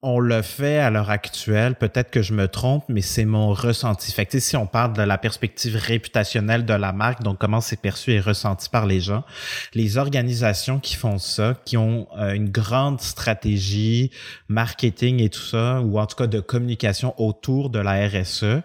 [0.00, 4.12] on le fait à l'heure actuelle, peut-être que je me trompe, mais c'est mon ressenti.
[4.12, 7.80] Fait que, si on parle de la perspective réputationnelle de la marque, donc comment c'est
[7.80, 9.24] perçu et ressenti par les gens,
[9.74, 14.12] les organisations qui font ça, qui ont euh, une grande stratégie
[14.48, 18.62] marketing et tout ça, ou en tout cas de communication autour de la RSE,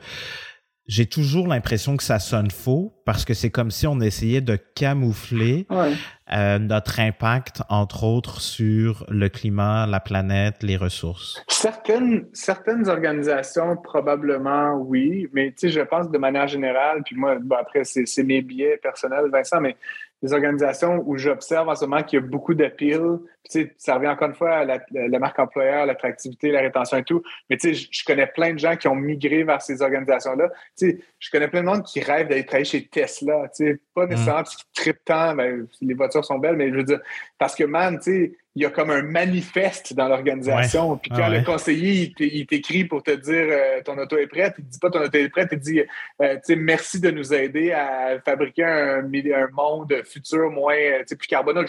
[0.87, 4.57] j'ai toujours l'impression que ça sonne faux parce que c'est comme si on essayait de
[4.75, 11.43] camoufler euh, notre impact, entre autres, sur le climat, la planète, les ressources.
[11.47, 17.37] Certaines, certaines organisations, probablement oui, mais tu sais, je pense de manière générale, puis moi,
[17.59, 19.77] après, c'est mes biais personnels, Vincent, mais
[20.21, 23.19] des organisations où j'observe en ce moment qu'il y a beaucoup d'appeal.
[23.49, 27.03] Tu sais, ça revient encore une fois à la, marque employeur, l'attractivité, la rétention et
[27.03, 27.21] tout.
[27.49, 30.49] Mais tu sais, je, connais plein de gens qui ont migré vers ces organisations-là.
[30.77, 33.49] Tu sais, je connais plein de monde qui rêvent d'aller travailler chez Tesla.
[33.55, 34.43] Tu sais, pas nécessairement mm.
[34.43, 36.99] parce qu'ils trippent tant, ben, les voitures sont belles, mais je veux dire,
[37.37, 40.97] parce que man, tu sais, il y a comme un manifeste dans l'organisation.
[40.97, 44.65] Puis quand le conseiller, il t'écrit pour te dire euh, ton auto est prête, il
[44.65, 45.81] ne dit pas ton auto est prête, il dit
[46.21, 51.65] euh, merci de nous aider à fabriquer un, un monde futur moins euh, plus carboneux.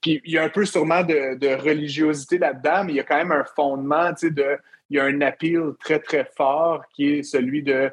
[0.00, 3.16] Puis il y a un peu sûrement de, religiosité là-dedans, mais il y a quand
[3.16, 4.58] même un fondement de.
[4.88, 7.92] Il y a un appeal très, très fort qui est celui de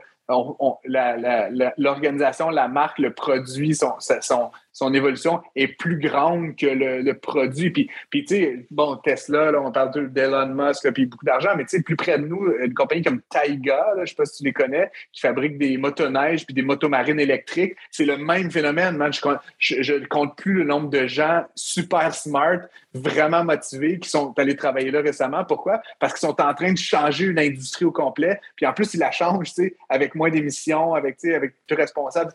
[1.77, 7.71] l'organisation, la, marque, le produit, son, son, son évolution est plus grande que le, produit.
[7.71, 11.63] Puis, puis tu sais, bon, Tesla, là, on parle d'Elon Musk, puis beaucoup d'argent, mais
[11.63, 14.37] tu sais, plus près de nous, une compagnie comme Taiga, je ne sais pas si
[14.37, 18.97] tu les connais, qui fabrique des motoneiges puis des motomarines électriques, c'est le même phénomène,
[18.97, 19.11] man.
[19.57, 22.59] Je, ne compte plus le nombre de gens super smart,
[22.93, 25.43] vraiment motivés, qui sont allés travailler là récemment.
[25.43, 25.81] Pourquoi?
[25.99, 28.39] Parce qu'ils sont en train de changer une industrie au complet.
[28.55, 31.55] Puis en plus, ils la changent, tu sais, avec moins d'émissions, avec, tu sais, avec
[31.65, 32.31] plus responsable.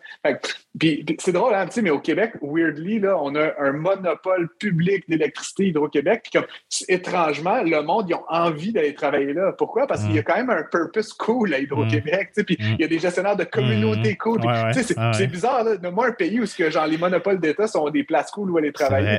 [0.77, 3.73] puis, puis c'est drôle, hein, tu sais, mais au Québec, weirdly, là, on a un
[3.73, 6.23] monopole public d'électricité Hydro-Québec.
[6.25, 6.49] Puis comme,
[6.89, 9.53] étrangement, le monde, ils ont envie d'aller travailler là.
[9.53, 9.87] Pourquoi?
[9.87, 10.25] Parce qu'il y a mm.
[10.25, 12.31] quand même un purpose cool à Hydro-Québec.
[12.37, 12.43] Mm.
[12.45, 14.17] Puis il y a des gestionnaires de communautés mm.
[14.17, 14.41] cool.
[14.73, 15.91] c'est bizarre, là.
[15.91, 18.73] Moi, un pays où que, genre, les monopoles d'État sont des places cool où aller
[18.73, 19.19] travailler.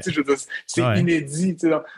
[0.65, 1.57] C'est inédit.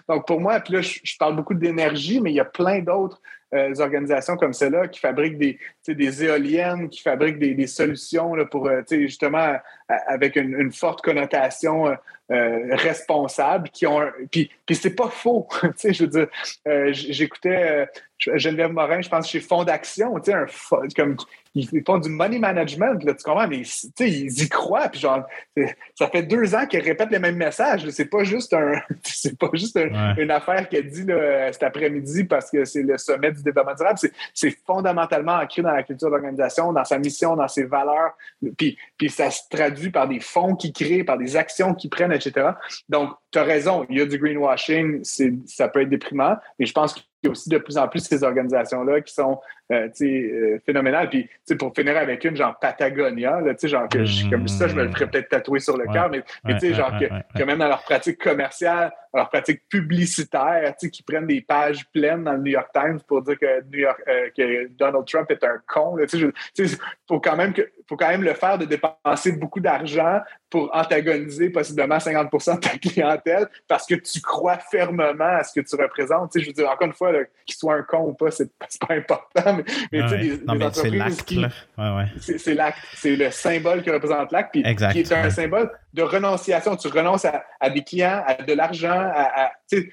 [0.09, 3.21] Donc, pour moi, puis là, je parle beaucoup d'énergie, mais il y a plein d'autres
[3.55, 9.55] euh, organisations comme celle-là qui fabriquent des, éoliennes, qui fabriquent des, solutions pour euh, justement
[9.87, 11.95] avec une, forte connotation
[12.31, 14.01] euh, responsable, qui ont
[14.31, 15.47] puis, puis c'est pas faux.
[15.83, 16.27] je veux dire,
[16.91, 20.45] j'écoutais Geneviève Morin, je pense, chez Fonds d'Action, tu sais, un,
[20.95, 21.17] comme
[21.55, 23.61] ils font du money management, là, tu comprends, mais
[23.99, 25.23] ils y croient, puis genre,
[25.95, 27.89] ça fait deux ans qu'ils répètent les mêmes messages.
[27.91, 28.73] C'est pas juste un,
[29.03, 29.79] c'est pas juste
[30.17, 33.99] une affaire qu'elle dit là, cet après-midi parce que c'est le sommet du développement durable.
[34.33, 38.17] C'est fondamentalement ancré dans la culture d'organisation, dans sa mission, dans ses valeurs,
[38.57, 42.11] puis, puis ça se traduit par des fonds qu'ils créent, par des actions qu'ils prennent,
[42.15, 42.51] etc.
[42.89, 45.03] Donc, tu as raison, il y a du greenwashing,
[45.45, 48.01] ça peut être déprimant, mais je pense qu'il y a aussi de plus en plus
[48.01, 49.39] ces organisations-là qui sont
[49.71, 51.09] euh, euh, phénoménales.
[51.09, 54.83] Puis pour finir avec une, genre Patagonia, là, genre que je, comme ça, je me
[54.83, 57.81] le ferais peut-être tatouer sur le cœur, mais, tu sais, genre que, même dans leur
[57.81, 62.99] pratique commerciale, leur pratique publicitaire, qui prennent des pages pleines dans le New York Times
[63.07, 65.97] pour dire que, New York, euh, que Donald Trump est un con.
[65.97, 66.69] Il
[67.07, 67.53] faut quand même
[67.87, 70.19] faut quand même le faire de dépenser beaucoup d'argent
[70.49, 75.65] pour antagoniser possiblement 50% de ta clientèle parce que tu crois fermement à ce que
[75.65, 76.31] tu représentes.
[76.35, 77.11] je veux dire, encore une fois,
[77.45, 78.49] qu'il soit un con ou pas, c'est
[78.79, 79.57] pas important.
[79.91, 80.01] Mais,
[80.73, 81.33] c'est l'acte.
[82.19, 82.79] C'est l'acte.
[82.93, 86.75] C'est le symbole qui représente l'acte, puis qui est un symbole de renonciation.
[86.75, 89.11] Tu renonces à, des clients, à de l'argent.
[89.13, 89.51] À,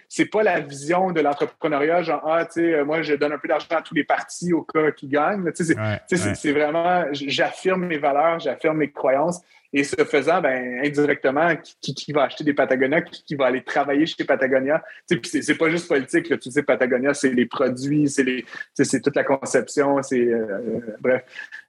[0.08, 3.48] c'est pas la vision de l'entrepreneuriat, genre, ah, tu sais, moi, je donne un peu
[3.48, 5.50] d'argent à tous les partis au cas qu'ils gagnent.
[5.54, 9.40] C'est vraiment, j'affirme mes valeurs, j'affirme mes croyances.
[9.74, 13.62] Et ce faisant, ben, indirectement, qui, qui, va acheter des Patagonia, qui, qui, va aller
[13.62, 14.82] travailler chez Patagonia.
[15.06, 20.02] C'est pas juste politique, là, tu sais, Patagonia, c'est les produits, c'est toute la conception,
[20.02, 21.24] c'est euh, euh, bref.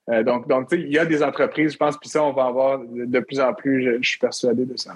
[0.09, 2.79] Euh, donc, donc il y a des entreprises, je pense, puis ça, on va avoir
[2.79, 4.95] de plus en plus, je, suis persuadé de ça.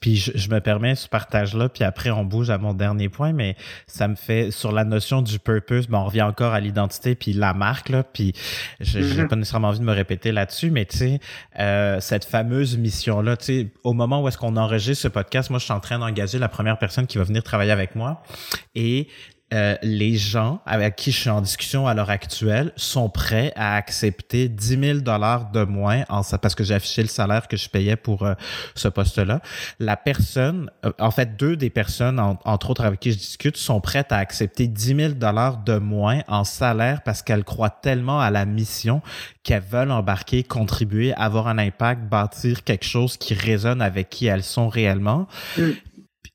[0.00, 3.56] Puis je, me permets ce partage-là, puis après, on bouge à mon dernier point, mais
[3.88, 7.32] ça me fait, sur la notion du purpose, ben, on revient encore à l'identité, puis
[7.32, 8.32] la marque, là, puis
[8.78, 9.28] je n'ai mm-hmm.
[9.28, 11.20] pas nécessairement envie de me répéter là-dessus, mais tu sais,
[11.58, 15.58] euh, cette fameuse mission-là, tu sais, au moment où est-ce qu'on enregistre ce podcast, moi,
[15.58, 18.22] je suis en train d'engager la première personne qui va venir travailler avec moi,
[18.76, 19.08] et
[19.52, 23.76] euh, les gens avec qui je suis en discussion à l'heure actuelle sont prêts à
[23.76, 27.68] accepter 10 000 dollars de moins en, parce que j'ai affiché le salaire que je
[27.68, 28.34] payais pour euh,
[28.74, 29.40] ce poste-là.
[29.78, 33.80] La personne, euh, en fait, deux des personnes, entre autres avec qui je discute, sont
[33.80, 38.30] prêtes à accepter 10 000 dollars de moins en salaire parce qu'elles croient tellement à
[38.30, 39.02] la mission
[39.42, 44.44] qu'elles veulent embarquer, contribuer, avoir un impact, bâtir quelque chose qui résonne avec qui elles
[44.44, 45.26] sont réellement.
[45.58, 45.70] Mm.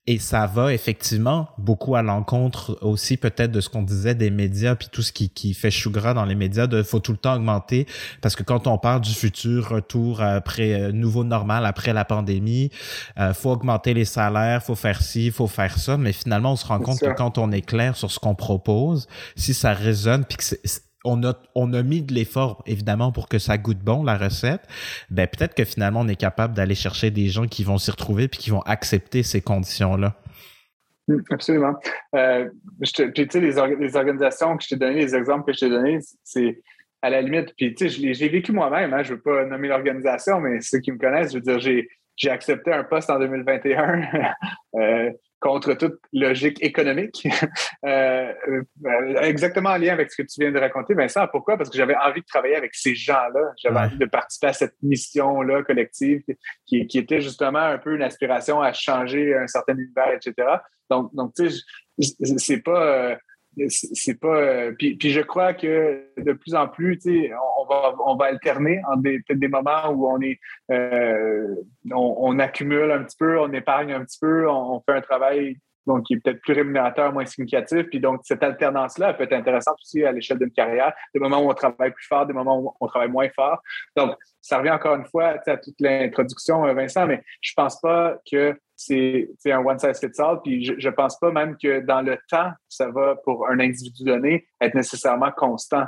[0.10, 4.76] Et ça va effectivement beaucoup à l'encontre aussi peut-être de ce qu'on disait des médias
[4.76, 7.18] puis tout ce qui, qui fait chou gras dans les médias de faut tout le
[7.18, 7.86] temps augmenter.
[8.22, 12.72] Parce que quand on parle du futur retour après euh, nouveau normal après la pandémie,
[13.20, 16.66] euh, faut augmenter les salaires, faut faire ci, faut faire ça, mais finalement on se
[16.66, 20.38] rend compte que quand on est clair sur ce qu'on propose, si ça résonne puis
[20.38, 24.04] que c'est on a, on a mis de l'effort, évidemment, pour que ça goûte bon,
[24.04, 24.62] la recette,
[25.10, 28.28] ben peut-être que finalement, on est capable d'aller chercher des gens qui vont s'y retrouver
[28.28, 30.16] puis qui vont accepter ces conditions-là.
[31.08, 31.76] Mm, absolument.
[32.16, 32.50] Euh,
[32.84, 36.62] tu sais, les, organisations que je t'ai données, les exemples que je t'ai donnés, c'est
[37.02, 39.68] à la limite, puis tu sais, j'ai vécu moi-même, hein, je ne veux pas nommer
[39.68, 41.88] l'organisation, mais ceux qui me connaissent, je veux dire, j'ai
[42.18, 44.02] j'ai accepté un poste en 2021
[45.40, 47.28] contre toute logique économique.
[47.86, 48.34] Euh,
[48.86, 51.26] euh, exactement en lien avec ce que tu viens de raconter, Vincent.
[51.32, 51.58] Pourquoi?
[51.58, 53.54] Parce que j'avais envie de travailler avec ces gens-là.
[53.62, 56.24] J'avais envie de participer à cette mission-là collective
[56.66, 60.34] qui, qui, était justement un peu une aspiration à changer un certain univers, etc.
[60.90, 63.12] Donc, donc tu sais, c'est pas...
[63.12, 63.16] Euh,
[63.68, 64.38] c'est pas.
[64.38, 66.99] Euh, puis, je crois que de plus en plus,
[67.60, 70.39] on va, on va alterner en des, peut-être des moments où on est,
[70.72, 71.55] euh,
[71.91, 75.58] on, accumule un petit peu, on épargne un petit peu, on, fait un travail
[75.88, 77.84] donc qui est peut-être plus rémunérateur, moins significatif.
[77.90, 81.50] Puis donc, cette alternance-là peut être intéressante aussi à l'échelle d'une carrière, des moments où
[81.50, 83.62] on travaille plus fort, des moments où on travaille moins fort.
[83.96, 88.18] Donc, ça revient encore une fois à toute l'introduction, euh, Vincent, mais je pense pas
[88.30, 90.40] que c'est un one size fits all.
[90.44, 94.04] Puis je, je pense pas même que dans le temps, ça va pour un individu
[94.04, 95.86] donné être nécessairement constant.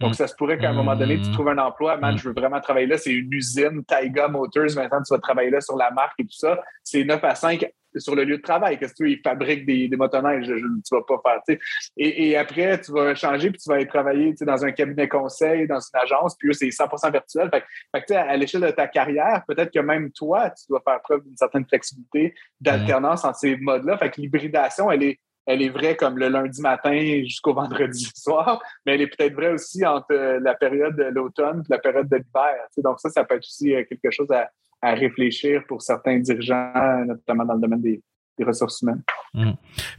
[0.00, 2.34] Donc, ça se pourrait qu'à un moment donné, tu trouves un emploi, man, je veux
[2.34, 5.90] vraiment travailler là, c'est une usine, Taiga Motors, maintenant tu vas travailler là sur la
[5.90, 6.58] marque et tout ça.
[6.82, 7.66] C'est 9 à 5
[7.96, 8.78] sur le lieu de travail.
[8.78, 11.56] Qu'est-ce que tu ils fabriquent des, des motoneiges, je, tu vas pas faire.
[11.96, 15.66] Et, et, après, tu vas changer puis tu vas aller travailler dans un cabinet conseil,
[15.66, 17.50] dans une agence, puis c'est 100% virtuel.
[17.50, 17.64] Fait,
[18.06, 21.36] fait à l'échelle de ta carrière, peut-être que même toi, tu dois faire preuve d'une
[21.36, 23.98] certaine flexibilité, d'alternance entre ces modes-là.
[23.98, 28.62] Fait que l'hybridation, elle est elle est vraie comme le lundi matin jusqu'au vendredi soir,
[28.84, 32.16] mais elle est peut-être vraie aussi entre la période de l'automne et la période de
[32.16, 32.66] l'hiver.
[32.78, 34.48] Donc ça, ça peut être aussi euh, quelque chose à,
[34.82, 38.02] à réfléchir pour certains dirigeants, notamment dans le domaine des,
[38.44, 39.02] ressources humaines.
[39.34, 39.54] Hum.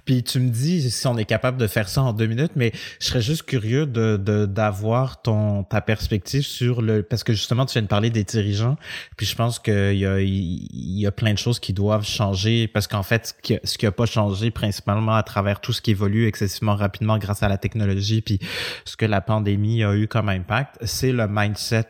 [0.06, 2.72] Puis tu me dis si on est capable de faire ça en deux minutes, mais
[3.00, 7.74] je serais juste curieux de d'avoir ton ta perspective sur le parce que justement tu
[7.74, 8.76] viens de parler des dirigeants,
[9.16, 12.68] puis je pense qu'il y a il y a plein de choses qui doivent changer
[12.68, 16.28] parce qu'en fait ce qui, a pas changé principalement à travers tout ce qui évolue
[16.28, 18.40] excessivement rapidement grâce à la technologie puis
[18.86, 21.88] ce que la pandémie a eu comme impact, c'est le mindset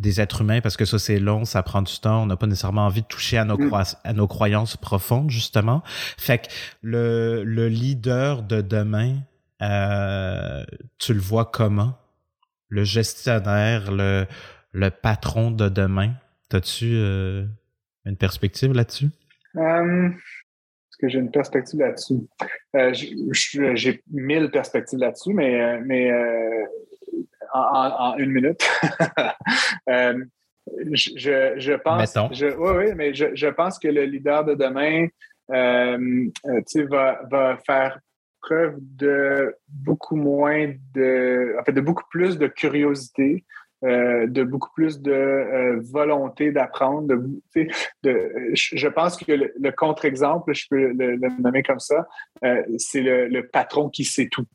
[0.00, 2.46] des êtres humains parce que ça c'est long, ça prend du temps, on n'a pas
[2.46, 3.82] nécessairement envie de toucher à nos, mm.
[4.04, 5.82] à nos croyances profondes justement.
[5.86, 6.46] Fait que
[6.82, 9.18] le, le leader de demain,
[9.62, 10.64] euh,
[10.98, 11.98] tu le vois comment?
[12.68, 14.26] Le gestionnaire, le,
[14.72, 16.12] le patron de demain,
[16.52, 17.44] as-tu euh,
[18.04, 19.08] une perspective là-dessus?
[19.56, 22.20] Euh, est-ce que j'ai une perspective là-dessus?
[22.92, 26.10] j'ai mille perspectives là-dessus, mais, mais
[27.52, 28.68] en, une minute.
[30.92, 32.14] Je, je, pense.
[32.32, 35.08] Je, oui, oui, mais je, je, pense que le leader de demain
[35.50, 37.98] euh, euh va, va faire
[38.40, 41.56] preuve de beaucoup moins de.
[41.60, 43.44] En fait, de beaucoup plus de curiosité.
[43.82, 47.06] Euh, de beaucoup plus de volonté d'apprendre.
[47.06, 47.70] De,
[48.02, 52.06] de, je pense que le, contre-exemple, je peux le, nommer comme ça,
[52.78, 54.46] c'est le, le, patron qui sait tout.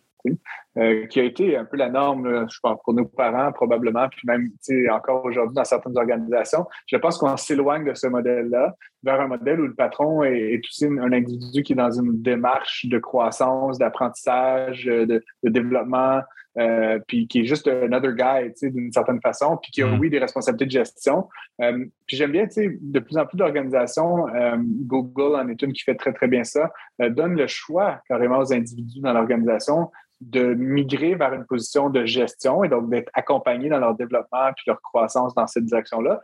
[0.78, 4.22] Euh, qui a été un peu la norme, je pense, pour nos parents probablement, puis
[4.26, 4.50] même
[4.92, 6.68] encore aujourd'hui dans certaines organisations.
[6.86, 10.86] Je pense qu'on s'éloigne de ce modèle-là vers un modèle où le patron est, aussi
[10.86, 16.22] un individu qui est dans une démarche de croissance, d'apprentissage, de, développement,
[16.58, 20.00] euh, puis qui est juste un other guy, d'une certaine façon, puis qui a, mm.
[20.00, 21.28] oui, des responsabilités de gestion.
[21.62, 25.74] Euh, puis j'aime bien, tu sais, de plus en plus d'organisations, Google en est une
[25.74, 29.90] qui fait très, très bien ça, donne le choix carrément aux individus dans l'organisation
[30.22, 34.66] de migrer vers une position de gestion et donc d'être accompagné dans leur développement puis
[34.68, 36.22] leur croissance dans cette direction-là,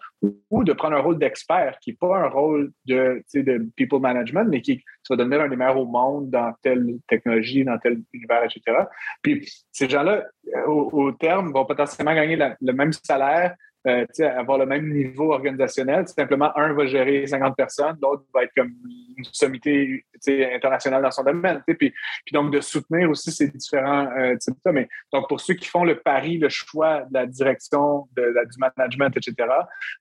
[0.49, 4.45] ou de prendre un rôle d'expert qui n'est pas un rôle de, de people management,
[4.49, 8.43] mais qui, va devenir un des meilleurs au monde dans telle technologie, dans tel univers,
[8.43, 8.85] etc.
[9.21, 10.25] Puis ces gens-là,
[10.67, 13.55] au, terme, vont potentiellement gagner le même salaire
[13.87, 14.05] euh,
[14.37, 16.07] avoir le même niveau organisationnel.
[16.07, 18.73] Simplement, un va gérer 50 personnes, l'autre va être comme
[19.17, 21.61] une sommité internationale dans son domaine.
[21.65, 25.53] Puis, puis donc, de soutenir aussi ces différents euh, types de Mais donc, pour ceux
[25.53, 29.49] qui font le pari, le choix de la direction, du management, etc.,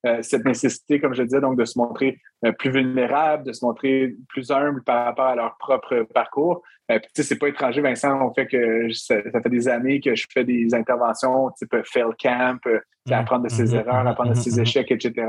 [0.07, 3.64] euh, cette nécessité, comme je disais, donc de se montrer euh, plus vulnérable, de se
[3.64, 6.62] montrer plus humble par rapport à leur propre parcours.
[6.91, 10.45] Euh, c'est pas étranger, Vincent, on fait que ça, fait des années que je fais
[10.45, 13.12] des interventions type fail camp, mmh.
[13.12, 13.78] apprendre de ses mmh.
[13.78, 14.62] erreurs, apprendre de ses mmh.
[14.62, 15.26] échecs, etc.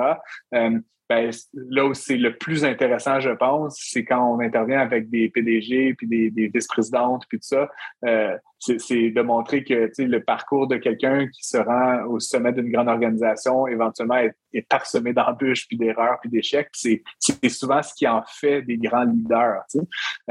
[1.07, 5.29] Ben, là où c'est le plus intéressant, je pense, c'est quand on intervient avec des
[5.29, 7.69] PDG, puis des, vice-présidentes, puis tout ça.
[8.05, 12.71] Euh, c'est de montrer que le parcours de quelqu'un qui se rend au sommet d'une
[12.71, 16.69] grande organisation, éventuellement, est, parsemé d'embûches, puis d'erreurs, puis d'échecs.
[16.73, 17.03] C'est
[17.49, 19.61] souvent ce qui en fait des grands leaders.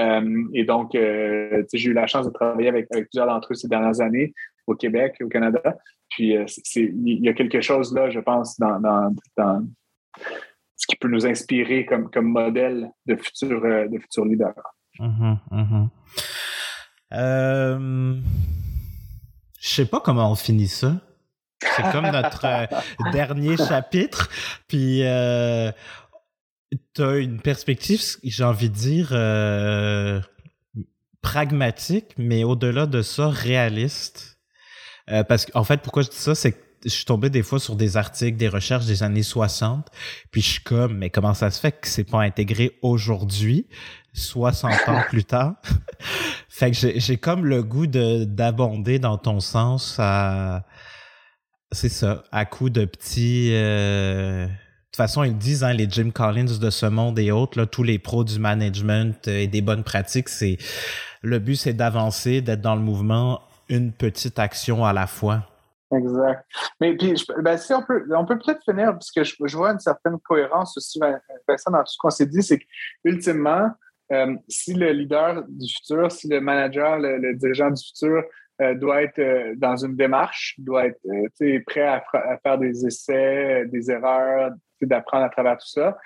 [0.00, 3.68] Euh, et donc, euh, j'ai eu la chance de travailler avec, plusieurs d'entre eux ces
[3.68, 4.34] dernières années
[4.66, 5.76] au Québec, au Canada.
[6.10, 6.34] Puis,
[6.74, 9.62] il y a quelque chose là, je pense, dans
[10.84, 14.52] ce qui peut nous inspirer comme, comme modèle de futurs euh, de futur leaders.
[15.00, 15.88] Mm-hmm, mm-hmm.
[17.12, 18.20] Euh,
[19.60, 21.00] je sais pas comment on finit ça.
[21.62, 22.66] C'est comme notre euh,
[23.12, 24.28] dernier chapitre.
[24.68, 25.02] Puis
[26.94, 30.20] tu as une perspective, j'ai envie de dire, euh,
[31.22, 34.38] pragmatique, mais au-delà de ça, réaliste.
[35.10, 37.58] Euh, parce qu'en fait, pourquoi je dis ça, c'est que je suis tombé des fois
[37.58, 39.88] sur des articles, des recherches des années 60,
[40.30, 43.66] puis je suis comme, mais comment ça se fait que c'est pas intégré aujourd'hui,
[44.12, 45.54] 60 ans plus tard?
[46.48, 50.64] fait que j'ai comme le goût de d'abonder dans ton sens à,
[51.72, 56.10] c'est ça, à coup de petits, euh, de toute façon, ils disent, hein, les Jim
[56.10, 59.82] Collins de ce monde et autres, là, tous les pros du management et des bonnes
[59.82, 60.56] pratiques, c'est
[61.22, 65.48] le but, c'est d'avancer, d'être dans le mouvement, une petite action à la fois.
[65.96, 66.44] Exact.
[66.80, 69.78] Mais puis, ben, si on peut, on peut peut-être finir, parce que je, vois une
[69.78, 70.98] certaine cohérence aussi,
[71.48, 72.58] Vincent, dans tout ce qu'on s'est dit, c'est
[73.04, 73.70] qu'ultimement,
[74.12, 78.22] euh, si le leader du futur, si le manager, le, dirigeant du futur
[78.60, 81.00] euh, doit être euh, dans une démarche, doit être
[81.66, 82.02] prêt à,
[82.42, 84.52] faire des essais, des erreurs,
[84.86, 85.96] d'apprendre à travers tout ça.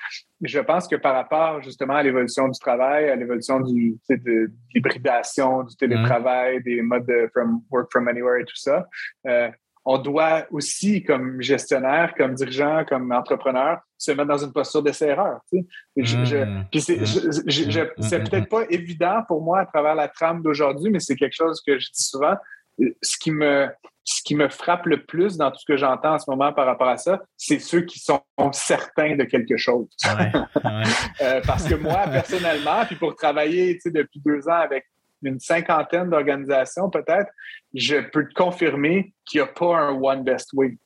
[0.41, 5.65] Je pense que par rapport justement à l'évolution du travail, à l'évolution du, de, l'hybridation,
[5.65, 8.87] du télétravail, des modes de from work from anywhere et tout ça,
[9.27, 9.49] euh,
[9.91, 15.41] on doit aussi, comme gestionnaire, comme dirigeant, comme entrepreneur, se mettre dans une posture d'essai-erreur.
[15.51, 15.65] Tu
[16.05, 16.45] sais.
[16.45, 16.65] Mmh.
[16.71, 17.89] Puis c'est, mmh.
[18.01, 21.63] c'est peut-être pas évident pour moi à travers la trame d'aujourd'hui, mais c'est quelque chose
[21.67, 22.35] que je dis souvent.
[23.01, 23.67] Ce qui me,
[24.05, 26.67] ce qui me frappe le plus dans tout ce que j'entends en ce moment par
[26.67, 28.21] rapport à ça, c'est ceux qui sont
[28.53, 29.89] certains de quelque chose.
[31.21, 34.85] Euh, parce que moi, personnellement, puis pour travailler depuis deux ans avec
[35.23, 37.31] une cinquantaine d'organisations peut-être,
[37.75, 40.77] je peux te confirmer qu'il n'y a pas un one best way.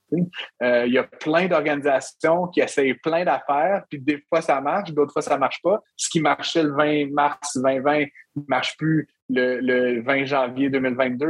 [0.63, 4.93] Euh, il y a plein d'organisations qui essayent plein d'affaires, puis des fois ça marche,
[4.93, 5.81] d'autres fois ça marche pas.
[5.97, 8.01] Ce qui marchait le 20 mars 2020
[8.37, 11.27] ne marche plus le, 20 janvier 2022.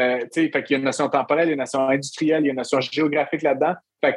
[0.00, 2.46] Euh, fait qu'il y a une notion temporelle, il y a une notion industrielle, il
[2.46, 3.74] y a une notion géographique là-dedans.
[4.02, 4.16] Fait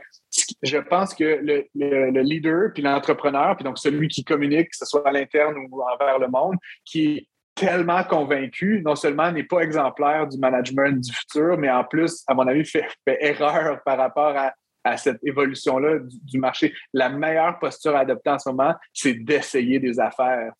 [0.61, 4.85] je pense que le, le leader, puis l'entrepreneur, puis donc celui qui communique, que ce
[4.85, 6.55] soit à l'interne ou envers le monde,
[6.85, 12.23] qui tellement convaincu, non seulement n'est pas exemplaire du management du futur, mais en plus,
[12.27, 14.53] à mon avis, fait, erreur par rapport à,
[14.97, 16.73] cette évolution-là du, marché.
[16.91, 20.53] La meilleure posture à adopter en ce moment, c'est d'essayer des affaires,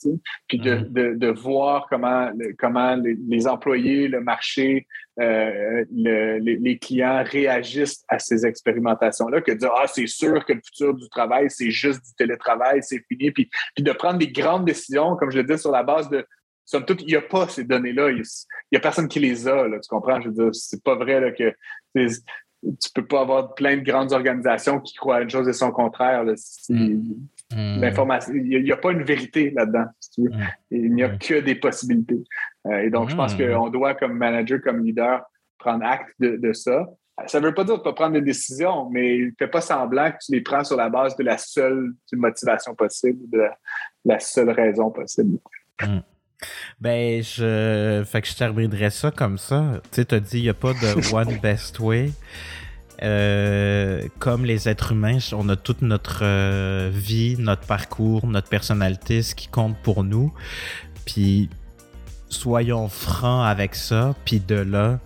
[0.47, 1.17] puis mm-hmm.
[1.17, 2.29] de, voir comment,
[2.59, 4.85] comment les, employés, le marché,
[5.19, 10.61] euh, les, clients réagissent à ces expérimentations-là, que de dire, ah, c'est sûr que le
[10.63, 14.65] futur du travail, c'est juste du télétravail, c'est fini, puis, puis de prendre des grandes
[14.65, 16.27] décisions, comme je le dis, sur la base de
[16.65, 18.11] somme toute, il n'y a pas ces données-là.
[18.11, 18.23] Il
[18.71, 20.21] n'y a, personne qui les a, tu comprends?
[20.21, 21.53] Je veux dire, c'est pas vrai que
[22.63, 25.71] tu peux pas avoir plein de grandes organisations qui croient à une chose et son
[25.71, 26.23] contraire.
[26.69, 26.75] Mm.
[27.53, 27.81] Mm.
[27.81, 29.85] L'information, il n'y a, pas une vérité là-dedans,
[30.17, 30.43] mm.
[30.71, 32.23] Il n'y a que des possibilités.
[32.67, 35.23] Euh, et donc, je pense qu'on doit, comme manager, comme leader,
[35.57, 36.87] prendre acte de, ça.
[37.27, 39.61] Ça ne veut pas dire de ne pas prendre des décisions, mais ne fais pas
[39.61, 43.43] semblant que tu les prends sur la base de la seule motivation possible, de
[44.05, 45.37] la, seule raison possible.
[46.79, 48.03] Ben, je.
[48.05, 49.81] Fait que je terminerais ça comme ça.
[49.83, 52.11] Tu sais, t'as dit, il n'y a pas de one best way.
[53.03, 59.23] Euh, comme les êtres humains, on a toute notre euh, vie, notre parcours, notre personnalité,
[59.23, 60.33] ce qui compte pour nous.
[61.05, 61.49] Puis,
[62.29, 64.15] soyons francs avec ça.
[64.25, 64.99] Puis de là,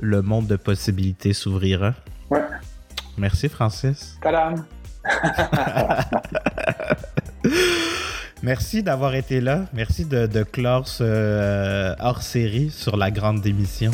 [0.00, 1.94] le monde de possibilités s'ouvrira.
[2.30, 2.42] Ouais.
[3.16, 4.18] Merci, Francis.
[4.20, 4.64] Tadam!
[8.42, 9.66] Merci d'avoir été là.
[9.74, 13.90] Merci de, clore ce euh, hors-série sur la grande démission.